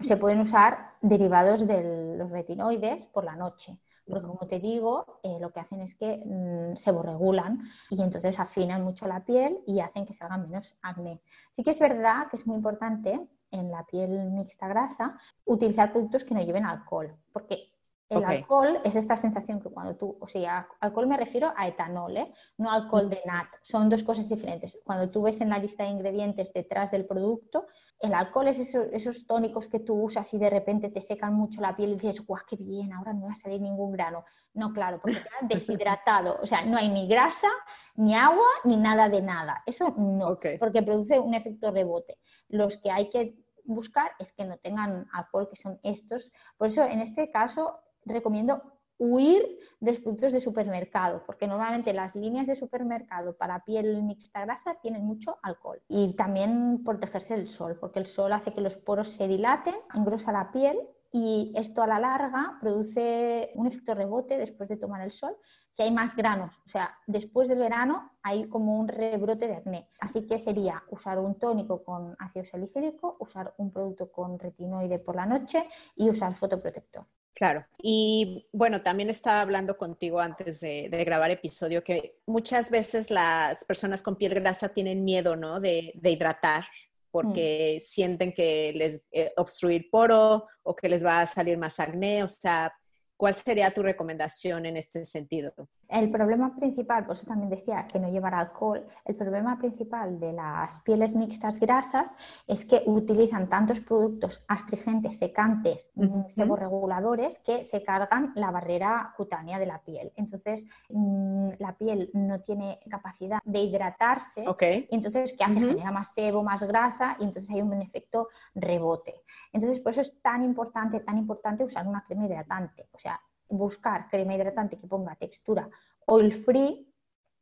[0.00, 3.78] se pueden usar derivados de los retinoides por la noche
[4.12, 8.38] porque como te digo, eh, lo que hacen es que mm, se borregulan y entonces
[8.38, 11.22] afinan mucho la piel y hacen que salga menos acné.
[11.50, 16.24] Sí que es verdad que es muy importante en la piel mixta grasa utilizar productos
[16.24, 17.71] que no lleven alcohol, porque
[18.12, 22.16] el alcohol es esta sensación que cuando tú, o sea, alcohol me refiero a etanol,
[22.16, 22.32] ¿eh?
[22.58, 24.78] no alcohol de nat, son dos cosas diferentes.
[24.84, 27.66] Cuando tú ves en la lista de ingredientes detrás del producto,
[27.98, 31.76] el alcohol es esos, tónicos que tú usas y de repente te secan mucho la
[31.76, 34.24] piel y dices, guau, qué bien, ahora no va a salir ningún grano.
[34.54, 37.48] No, claro, porque te deshidratado, o sea, no hay ni grasa,
[37.94, 39.62] ni agua, ni nada de nada.
[39.66, 42.18] Eso no, porque produce un efecto rebote.
[42.48, 46.32] Los que hay que buscar es que no tengan alcohol, que son estos.
[46.56, 48.62] Por eso, en este caso, recomiendo
[48.98, 54.42] huir de los productos de supermercado, porque normalmente las líneas de supermercado para piel mixta
[54.42, 55.82] grasa tienen mucho alcohol.
[55.88, 60.30] Y también protegerse del sol, porque el sol hace que los poros se dilaten, engrosa
[60.30, 60.78] la piel
[61.10, 65.36] y esto a la larga produce un efecto rebote después de tomar el sol,
[65.76, 66.56] que hay más granos.
[66.64, 69.88] O sea, después del verano hay como un rebrote de acné.
[70.00, 75.16] Así que sería usar un tónico con ácido salicílico, usar un producto con retinoide por
[75.16, 77.04] la noche y usar fotoprotector.
[77.34, 77.66] Claro.
[77.82, 84.02] Y bueno, también estaba hablando contigo antes de, grabar episodio que muchas veces las personas
[84.02, 85.60] con piel grasa tienen miedo, ¿no?
[85.60, 86.64] De, hidratar
[87.10, 92.22] porque sienten que les eh, obstruir poro o que les va a salir más acné.
[92.22, 92.72] O sea,
[93.16, 95.52] ¿cuál sería tu recomendación en este sentido?
[95.92, 100.32] El problema principal, por eso también decía que no llevar alcohol, el problema principal de
[100.32, 102.10] las pieles mixtas grasas
[102.46, 109.58] es que utilizan tantos productos astringentes, secantes, uh seborreguladores que se cargan la barrera cutánea
[109.58, 110.12] de la piel.
[110.16, 114.46] Entonces, mm, la piel no tiene capacidad de hidratarse.
[114.62, 115.60] Y entonces, ¿qué hace?
[115.60, 119.22] Genera más sebo, más grasa y entonces hay un efecto rebote.
[119.52, 122.88] Entonces, por eso es tan importante, tan importante usar una crema hidratante.
[122.92, 123.20] O sea,
[123.52, 125.68] buscar crema hidratante que ponga textura
[126.06, 126.88] oil free,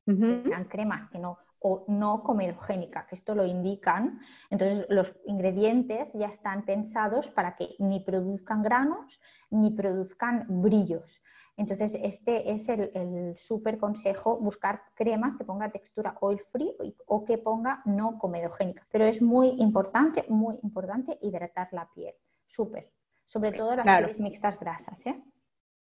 [0.06, 4.20] uh cremas que no o no comedogénica, que esto lo indican.
[4.48, 11.22] Entonces, los ingredientes ya están pensados para que ni produzcan granos ni produzcan brillos.
[11.56, 16.72] Entonces, este es el, el súper consejo, buscar cremas que ponga textura oil free
[17.06, 18.86] o que ponga no comedogénica.
[18.90, 22.14] Pero es muy importante, muy importante hidratar la piel,
[22.46, 22.90] súper.
[23.26, 25.06] Sobre todo las pieles mixtas grasas.
[25.06, 25.22] ¿eh?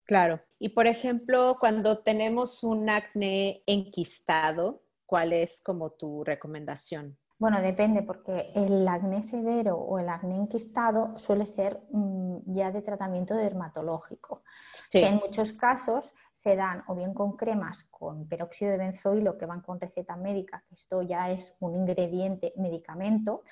[0.05, 0.41] Claro.
[0.59, 7.17] Y por ejemplo, cuando tenemos un acné enquistado, ¿cuál es como tu recomendación?
[7.39, 12.81] Bueno, depende, porque el acné severo o el acné enquistado suele ser mm, ya de
[12.81, 14.43] tratamiento dermatológico.
[14.93, 19.61] en muchos casos se dan o bien con cremas con peróxido de benzoilo que van
[19.61, 23.43] con receta médica, que esto ya es un ingrediente medicamento,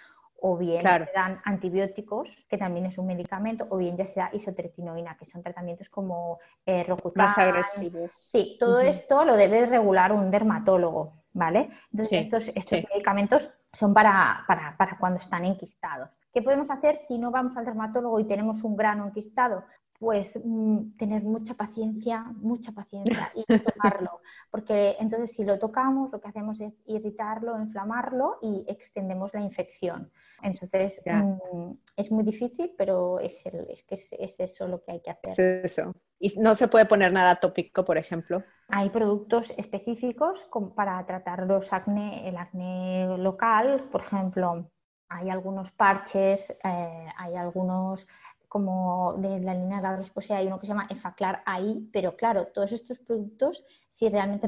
[0.42, 4.30] o bien se dan antibióticos, que también es un medicamento, o bien ya se da
[4.34, 6.86] isotretinoína, que son tratamientos como eh,
[7.16, 8.16] Más agresivos.
[8.16, 11.70] Sí, todo esto lo debe regular un dermatólogo, ¿vale?
[11.92, 16.10] Entonces estos, estos medicamentos son para, para, para cuando están enquistados.
[16.34, 19.64] ¿Qué podemos hacer si no vamos al dermatólogo y tenemos un grano enquistado?
[20.02, 26.20] Pues mm, tener mucha paciencia, mucha paciencia y tocarlo, porque entonces si lo tocamos lo
[26.20, 30.12] que hacemos es irritarlo, inflamarlo y extendemos la infección.
[30.42, 35.12] Entonces mm, es muy difícil, pero es, es que es, eso lo que hay que
[35.12, 35.30] hacer.
[35.30, 35.94] Es eso.
[36.18, 38.44] ¿Y no se puede poner nada tópico, por ejemplo?
[38.70, 44.68] Hay productos específicos para tratar los acné, el acné local, por ejemplo,
[45.12, 48.08] hay algunos parches, eh, hay algunos
[48.52, 52.18] como de la línea de la respuesta hay uno que se llama Efaclar ahí, pero
[52.18, 54.46] claro, todos estos productos, si realmente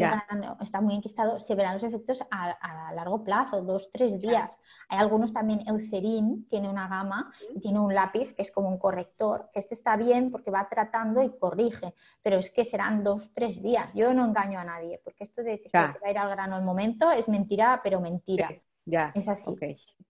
[0.60, 4.52] está muy enquistado, se verán los efectos a, largo plazo, dos, tres días.
[4.90, 8.78] Hay algunos también, Eucerin tiene una gama y tiene un lápiz que es como un
[8.78, 13.30] corrector, que este está bien porque va tratando y corrige, pero es que serán dos,
[13.34, 13.90] tres días.
[13.96, 16.58] Yo no engaño a nadie, porque esto de que se va a ir al grano
[16.58, 18.50] al momento es mentira, pero mentira.
[18.86, 19.56] Ya, es así.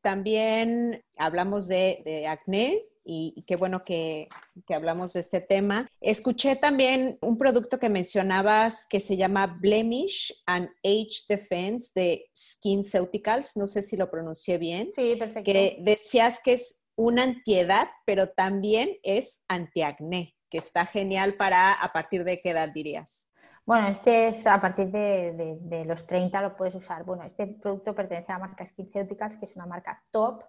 [0.01, 4.27] También hablamos de acné, y, qué bueno que,
[4.69, 5.87] hablamos de este tema.
[6.01, 13.57] Escuché también un producto que mencionabas que se llama Blemish and Age Defense de SkinCeuticals,
[13.57, 14.91] no sé si lo pronuncié bien.
[14.95, 15.51] Sí, perfecto.
[15.51, 21.91] Que decías que es una antiedad, pero también es antiacné, que está genial para a
[21.91, 23.29] partir de qué edad dirías.
[23.65, 27.05] Bueno, este es a partir de, de, los 30 lo puedes usar.
[27.05, 30.43] Bueno, este producto pertenece a la marca SkinCeuticals, que es una marca top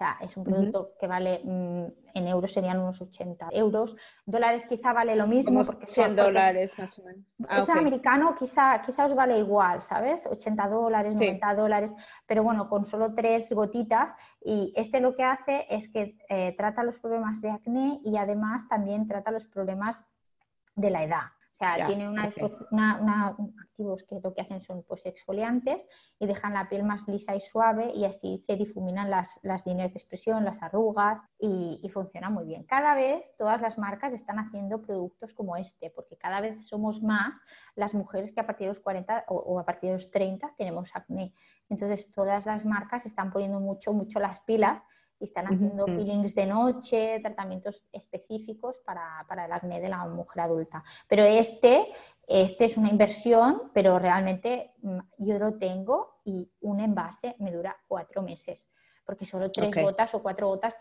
[0.00, 1.84] sea, es un producto que vale mm,
[2.14, 3.94] en euros serían unos 80 euros.
[4.24, 5.62] Dólares quizá vale lo mismo.
[5.62, 7.34] porque 100 dólares más o menos.
[7.48, 10.26] Ah, americano quizá, quizá os vale igual, ¿sabes?
[10.26, 11.92] 80 dólares, 90 dólares,
[12.26, 14.12] pero bueno, con solo tres gotitas.
[14.42, 18.66] Y este lo que hace es que eh, trata los problemas de acné y además
[18.68, 20.02] también trata los problemas
[20.76, 21.26] de la edad.
[21.60, 22.24] Sea, tiene una,
[23.60, 25.86] activos que lo que hacen son pues exfoliantes
[26.18, 29.98] y dejan la piel más lisa y suave y así se difuminan las, líneas de
[29.98, 32.64] expresión, las arrugas y, funciona muy bien.
[32.64, 37.38] Cada vez todas las marcas están haciendo productos como este porque cada vez somos más
[37.74, 40.54] las mujeres que a partir de los 40 o, o a partir de los 30
[40.56, 41.34] tenemos acné.
[41.68, 44.82] Entonces todas las marcas están poniendo mucho, mucho las pilas
[45.20, 50.42] y están haciendo peelings de noche, tratamientos específicos para, para, el acné de la mujer
[50.42, 50.82] adulta.
[51.06, 51.88] Pero este,
[52.26, 57.76] este es una inversión, pero realmente mm, yo lo tengo y un envase me dura
[57.86, 58.70] cuatro meses,
[59.04, 60.74] porque solo tres gotas o cuatro gotas,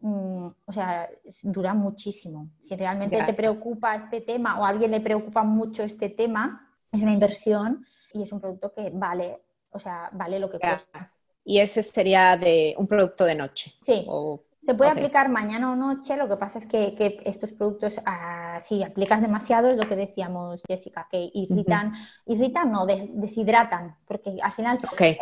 [0.00, 1.08] mm, o sea,
[1.42, 2.50] dura muchísimo.
[2.60, 7.00] Si realmente te preocupa este tema o a alguien le preocupa mucho este tema, es
[7.00, 9.40] una inversión y es un producto que vale,
[9.70, 11.13] o sea, vale lo que cuesta
[11.44, 13.72] y ese sería de un producto de noche.
[13.82, 14.06] Sí.
[14.64, 18.82] se puede aplicar mañana o noche, lo que pasa es que, estos productos, ah, si
[18.82, 21.92] aplicas demasiado, es lo que decíamos, Jessica, que irritan,
[22.26, 25.18] irritan no, deshidratan, porque al final eh,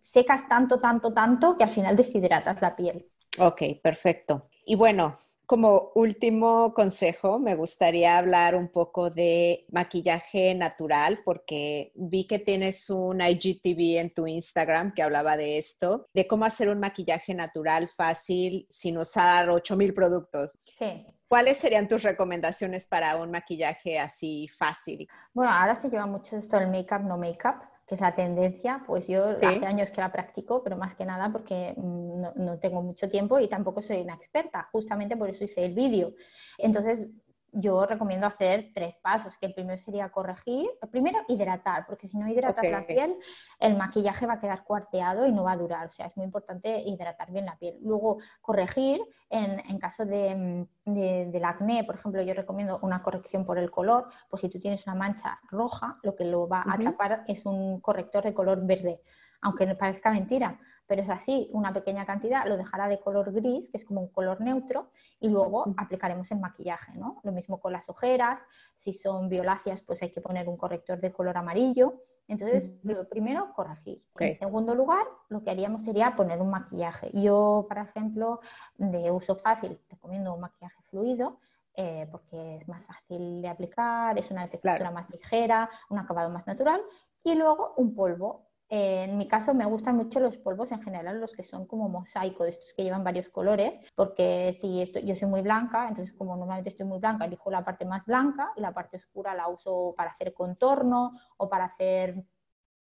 [0.00, 3.08] secas tanto, tanto, tanto, que al final deshidratas la piel.
[3.40, 4.48] Ok, perfecto.
[4.64, 5.12] Y bueno,
[5.52, 12.88] como último consejo, me gustaría hablar un poco de maquillaje natural, porque vi que tienes
[12.88, 17.86] un IGTV en tu Instagram que hablaba de esto, de cómo hacer un maquillaje natural
[17.88, 20.58] fácil sin usar 8000 productos.
[20.62, 21.06] Sí.
[21.28, 25.06] ¿Cuáles serían tus recomendaciones para un maquillaje así fácil?
[25.34, 29.06] Bueno, ahora se lleva mucho esto el make-up, no make-up que es la tendencia, pues
[29.06, 33.10] yo hace años que la practico, pero más que nada porque mm, no, tengo mucho
[33.10, 36.14] tiempo y tampoco soy una experta, justamente por eso hice el vídeo.
[36.56, 37.06] Entonces,
[37.52, 42.26] yo recomiendo hacer tres pasos, que el primero sería corregir, primero hidratar, porque si no
[42.26, 43.16] hidratas la piel,
[43.58, 46.24] el maquillaje va a quedar cuarteado y no va a durar, o sea, es muy
[46.24, 47.78] importante hidratar bien la piel.
[47.82, 53.70] Luego, corregir, en, caso de, del acné, por ejemplo, yo recomiendo una corrección por el
[53.70, 57.44] color, pues si tú tienes una mancha roja, lo que lo va a tapar es
[57.44, 59.02] un corrector de color verde,
[59.42, 60.56] aunque parezca mentira,
[60.92, 64.08] pero es así, una pequeña cantidad lo dejará de color gris, que es como un
[64.08, 64.90] color neutro,
[65.20, 67.18] y luego aplicaremos el maquillaje, ¿no?
[67.22, 68.42] Lo mismo con las ojeras,
[68.76, 72.02] si son violáceas, pues hay que poner un corrector de color amarillo.
[72.28, 74.04] Entonces, lo primero, corregir.
[74.18, 77.10] En segundo lugar, lo que haríamos sería poner un maquillaje.
[77.14, 78.40] Yo, por ejemplo,
[78.76, 81.38] de uso fácil, recomiendo un maquillaje fluido,
[81.74, 86.46] eh, porque es más fácil de aplicar, es una textura más ligera, un acabado más
[86.46, 86.82] natural,
[87.24, 91.34] y luego un polvo en mi caso me gustan mucho los polvos en general, los
[91.34, 95.28] que son como mosaico, de estos que llevan varios colores, porque si esto, yo soy
[95.28, 98.72] muy blanca, entonces como normalmente estoy muy blanca, elijo la parte más blanca y la
[98.72, 102.24] parte oscura la uso para hacer contorno o para hacer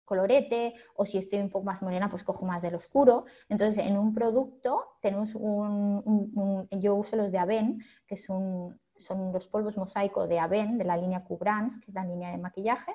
[0.04, 3.24] colorete o si estoy un poco más morena pues cojo más del oscuro.
[3.48, 9.48] Entonces en un producto tenemos un, yo uso los de Aven que son, son los
[9.48, 12.94] polvos mosaico de Aven de la línea Cubrans que es la línea de maquillaje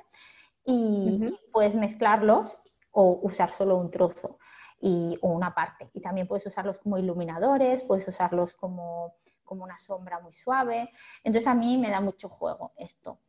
[0.63, 2.59] y puedes mezclarlos
[2.93, 4.37] o usar solo un trozo
[4.79, 5.89] y, o una parte.
[5.93, 10.91] Y también puedes usarlos como iluminadores, puedes usarlos como, como una sombra muy suave.
[11.23, 13.19] Entonces a mí me da mucho juego esto.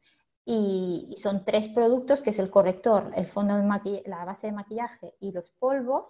[0.45, 5.15] Y, son tres productos, que es el corrector, el fondo de la base de maquillaje
[5.21, 6.07] y los polvos,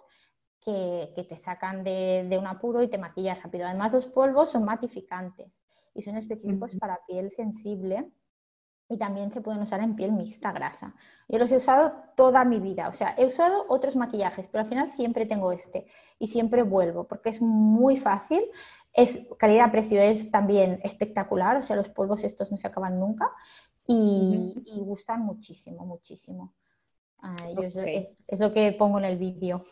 [0.59, 3.67] que, que te sacan de, de, un apuro y te maquillas rápido.
[3.67, 5.61] Además, los polvos son matificantes
[5.93, 8.11] y son específicos para piel sensible
[8.87, 10.93] y también se pueden usar en piel mixta grasa.
[11.27, 14.69] Yo los he usado toda mi vida, o sea, he usado otros maquillajes, pero al
[14.69, 15.87] final siempre tengo este
[16.19, 18.43] y siempre vuelvo porque es muy fácil,
[18.93, 23.29] es calidad-precio es también espectacular, o sea, los polvos estos no se acaban nunca
[23.87, 26.53] y, gustan muchísimo, muchísimo.
[28.27, 29.65] es, lo que pongo en el vídeo.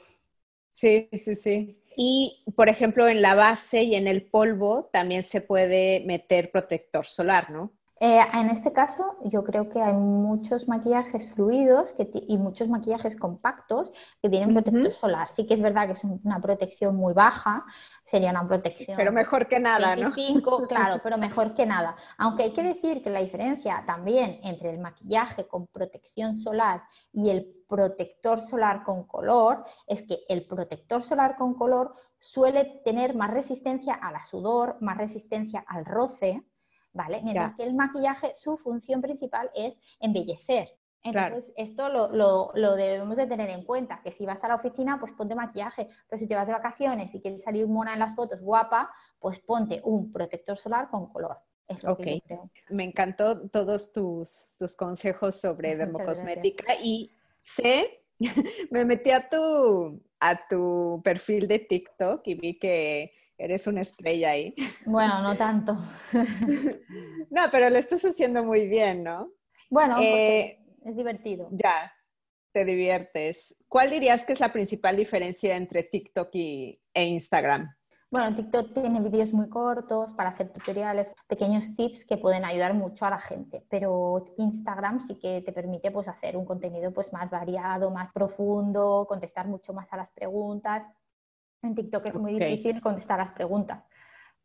[0.70, 1.80] Sí, sí, sí.
[1.96, 7.06] Y, por ejemplo, en la base y en el polvo también se puede meter protector
[7.06, 7.72] solar, ¿no?
[8.06, 11.96] Eh, en este caso, yo creo que hay muchos maquillajes fluidos
[12.28, 15.30] y muchos maquillajes compactos que tienen protector solar.
[15.30, 17.64] Sí que es verdad que es una protección muy baja,
[18.04, 18.98] sería una protección.
[18.98, 20.68] Pero mejor que nada, 25, ¿no?
[20.68, 21.96] claro, pero mejor que nada.
[22.18, 26.84] Aunque hay que decir que la diferencia también entre el maquillaje con protección solar
[27.14, 33.16] y el protector solar con color es que el protector solar con color suele tener
[33.16, 36.44] más resistencia a la sudor, más resistencia al roce
[36.94, 37.22] ¿vale?
[37.24, 40.70] Mientras que el maquillaje, su función principal es embellecer.
[41.04, 45.12] Entonces, esto lo, debemos de tener en cuenta, que si vas a la oficina, pues
[45.12, 48.40] ponte maquillaje, pero si te vas de vacaciones y quieres salir mona en las fotos,
[48.40, 48.90] guapa,
[49.20, 51.38] pues ponte un protector solar con color.
[51.68, 52.50] Es lo que creo.
[52.70, 58.06] Me encantó todos tus, tus consejos sobre dermocosmética y sé,
[58.72, 64.32] me metí a tu, a tu perfil de TikTok y vi que eres una estrella
[64.32, 64.56] ahí.
[64.86, 65.78] Bueno, no tanto.
[67.30, 69.32] no, pero lo estás haciendo muy bien, ¿no?
[69.70, 71.50] Bueno, eh, es divertido.
[71.52, 71.94] Ya,
[72.54, 73.56] te diviertes.
[73.68, 77.76] ¿Cuál dirías que es la principal diferencia entre TikTok y, e Instagram?
[78.14, 83.08] Bueno, TikTok tiene vídeos muy cortos para hacer tutoriales, pequeños tips que pueden ayudar mucho
[83.08, 87.32] a la gente, pero Instagram sí que te permite pues, hacer un contenido pues, más
[87.32, 90.88] variado, más profundo, contestar mucho más a las preguntas.
[91.64, 93.84] En TikTok es muy difícil contestar las preguntas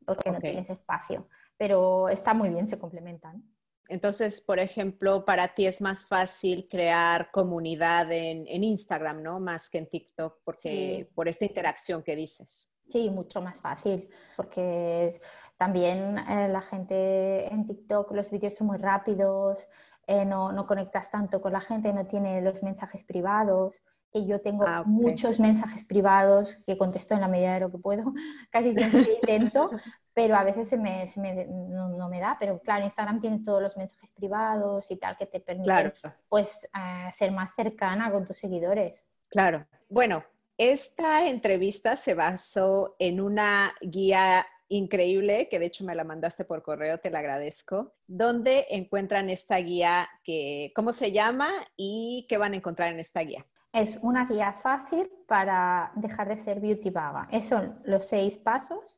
[0.06, 3.44] porque no tienes espacio, pero está muy bien, se complementan.
[3.90, 9.40] Entonces, por ejemplo, para ti es más fácil crear comunidad en, Instagram, ¿no?
[9.40, 12.72] Más que en TikTok, porque por esta interacción que dices.
[12.88, 15.20] Sí, mucho más fácil, porque
[15.58, 19.66] también eh, la gente en TikTok, los vídeos son muy rápidos,
[20.06, 23.74] eh, no, no, conectas tanto con la gente, no tiene los mensajes privados,
[24.10, 27.78] que yo tengo ah, muchos mensajes privados que contesto en la medida de lo que
[27.78, 28.14] puedo,
[28.50, 29.70] casi siempre intento,
[30.14, 33.60] pero a veces se me, se me no, me da, pero claro, Instagram tiene todos
[33.60, 35.92] los mensajes privados y tal que te permiten
[36.28, 39.06] pues eh, ser más cercana con tus seguidores.
[39.28, 39.66] Claro.
[39.90, 40.24] Bueno,
[40.58, 46.62] esta entrevista se basó en una guía increíble, que de hecho me la mandaste por
[46.62, 47.94] correo, te la agradezco.
[48.06, 50.08] ¿Dónde encuentran esta guía?
[50.22, 53.46] Que, ¿Cómo se llama y qué van a encontrar en esta guía?
[53.72, 57.28] Es una guía fácil para dejar de ser beauty vaga.
[57.30, 58.97] Esos son los seis pasos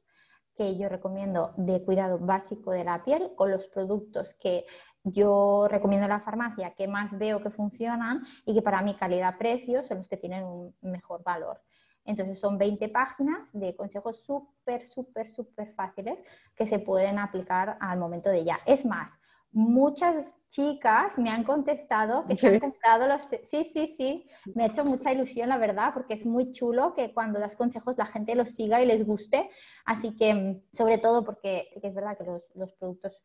[0.61, 4.66] que yo recomiendo de cuidado básico de la piel con los productos que
[5.02, 9.82] yo recomiendo en la farmacia, que más veo que funcionan y que para mi calidad-precio
[9.84, 11.62] son los que tienen un mejor valor.
[12.04, 16.18] Entonces son 20 páginas de consejos súper, súper, súper fáciles
[16.54, 18.58] que se pueden aplicar al momento de ya.
[18.66, 19.18] Es más,
[19.53, 23.22] muchas chicas me han contestado que se han comprado los...
[23.44, 27.12] Sí, sí, sí, me ha hecho mucha ilusión, la verdad, porque es muy chulo que
[27.12, 29.51] cuando das consejos la gente los siga y les guste.
[29.84, 33.20] Así que, sobre todo porque sí que es verdad que los, los productos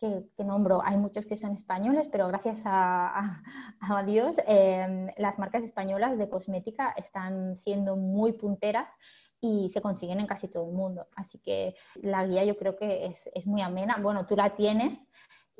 [0.00, 3.42] que, nombro, hay muchos que son españoles, pero gracias a,
[4.06, 8.88] Dios em, las marcas españolas de cosmética están siendo muy punteras
[9.42, 11.06] y se consiguen en casi todo el mundo.
[11.16, 13.98] Así que la guía yo creo que es, es muy amena.
[14.00, 15.06] Bueno, tú la tienes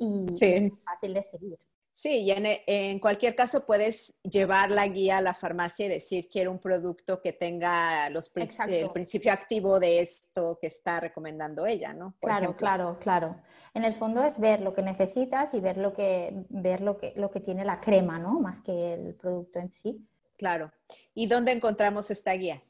[0.01, 1.59] y es fácil de seguir.
[1.93, 6.49] Sí, y en, cualquier caso puedes llevar la guía a la farmacia y decir quiero
[6.49, 8.31] un producto que tenga los,
[8.67, 12.15] el principio activo de esto que está recomendando ella, ¿no?
[12.21, 13.35] claro, claro, claro.
[13.73, 17.13] En el fondo es ver lo que necesitas y ver lo que, ver lo que,
[17.17, 18.39] lo que tiene la crema, ¿no?
[18.39, 20.07] Más que el producto en sí.
[20.37, 20.71] Claro.
[21.13, 22.61] ¿Y dónde encontramos esta guía?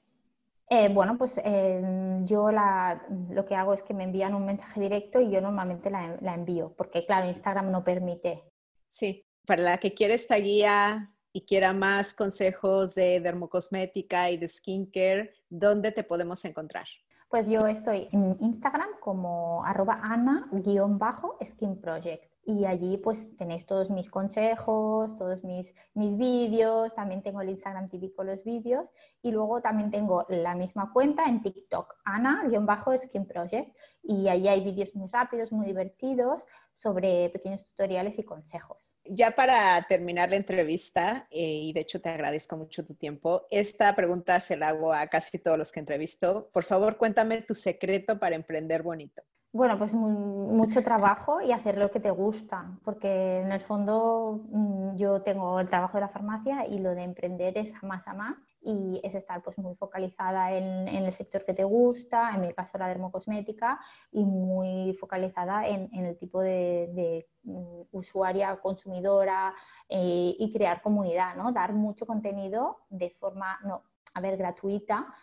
[0.74, 1.82] Eh, bueno, pues eh,
[2.24, 6.17] yo lo que hago es que me envían un mensaje directo y yo normalmente la,
[6.22, 8.41] la, envío, porque claro, Instagram no permite.
[8.88, 14.47] Sí, para la que quiere esta guía y quiera más consejos de dermocosmética y de
[14.47, 16.86] skincare, ¿dónde te podemos encontrar?
[17.28, 24.10] Pues yo estoy en Instagram como arroba ana-skin project y allí pues tenéis todos mis
[24.10, 28.86] consejos, todos mis, mis vídeos, también tengo el Instagram TV con los vídeos
[29.22, 34.93] y luego también tengo la misma cuenta en TikTok, Ana-Skin Project y allí hay vídeos
[34.95, 36.43] muy rápidos, muy divertidos
[36.74, 38.97] sobre pequeños tutoriales y consejos.
[39.06, 43.95] Ya para terminar la entrevista, eh, y de hecho te agradezco mucho tu tiempo, esta
[43.95, 46.49] pregunta se la hago a casi todos los que entrevisto.
[46.52, 49.22] Por favor, cuéntame tu secreto para emprender bonito.
[49.54, 54.95] Bueno, pues mucho trabajo y hacer lo que te gusta, porque en el fondo mm,
[54.95, 58.38] yo tengo el trabajo de la farmacia y lo de emprender es más a más
[58.62, 62.78] y es estar pues muy focalizada en, el sector que te gusta, en mi caso
[62.78, 63.78] la dermocosmética,
[64.14, 69.54] y muy focalizada en, el tipo de, mm, usuaria, consumidora
[69.89, 71.52] eh, y crear comunidad, ¿no?
[71.52, 73.84] Dar mucho contenido de forma, no,
[74.14, 75.14] a ver, gratuita,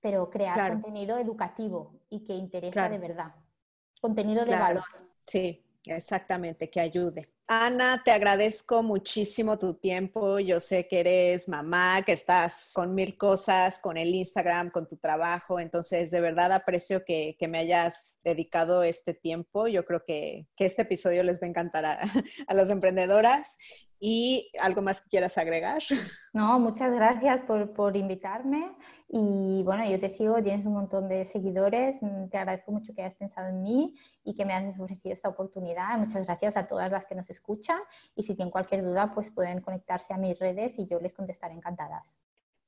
[0.00, 3.34] pero crear contenido educativo y que interesa de verdad
[4.00, 4.84] contenido de valor.
[5.26, 7.24] Sí, exactamente, que ayude.
[7.50, 10.38] Ana, te agradezco muchísimo tu tiempo.
[10.38, 14.98] Yo sé que eres mamá, que estás con mil cosas, con el Instagram, con tu
[14.98, 15.58] trabajo.
[15.58, 19.66] Entonces, de verdad aprecio que, me hayas dedicado este tiempo.
[19.66, 22.00] Yo creo que, este episodio les va a encantar a,
[22.48, 23.56] a las emprendedoras.
[24.00, 25.82] ¿Y algo más que quieras agregar?
[26.34, 28.76] No, muchas gracias por, por, invitarme.
[29.08, 32.00] Y bueno, yo te sigo, tienes un montón de seguidores.
[32.00, 35.28] Mm, te agradezco mucho que hayas pensado en mí y que me hayas ofrecido esta
[35.28, 35.98] oportunidad.
[35.98, 37.78] Muchas gracias a todas las que nos escuchan.
[38.14, 41.54] Y si tienen cualquier duda, pues pueden conectarse a mis redes y yo les contestaré
[41.54, 42.04] encantadas.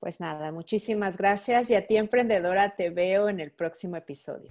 [0.01, 4.51] Pues nada, muchísimas gracias y a ti, emprendedora, te veo en el próximo episodio.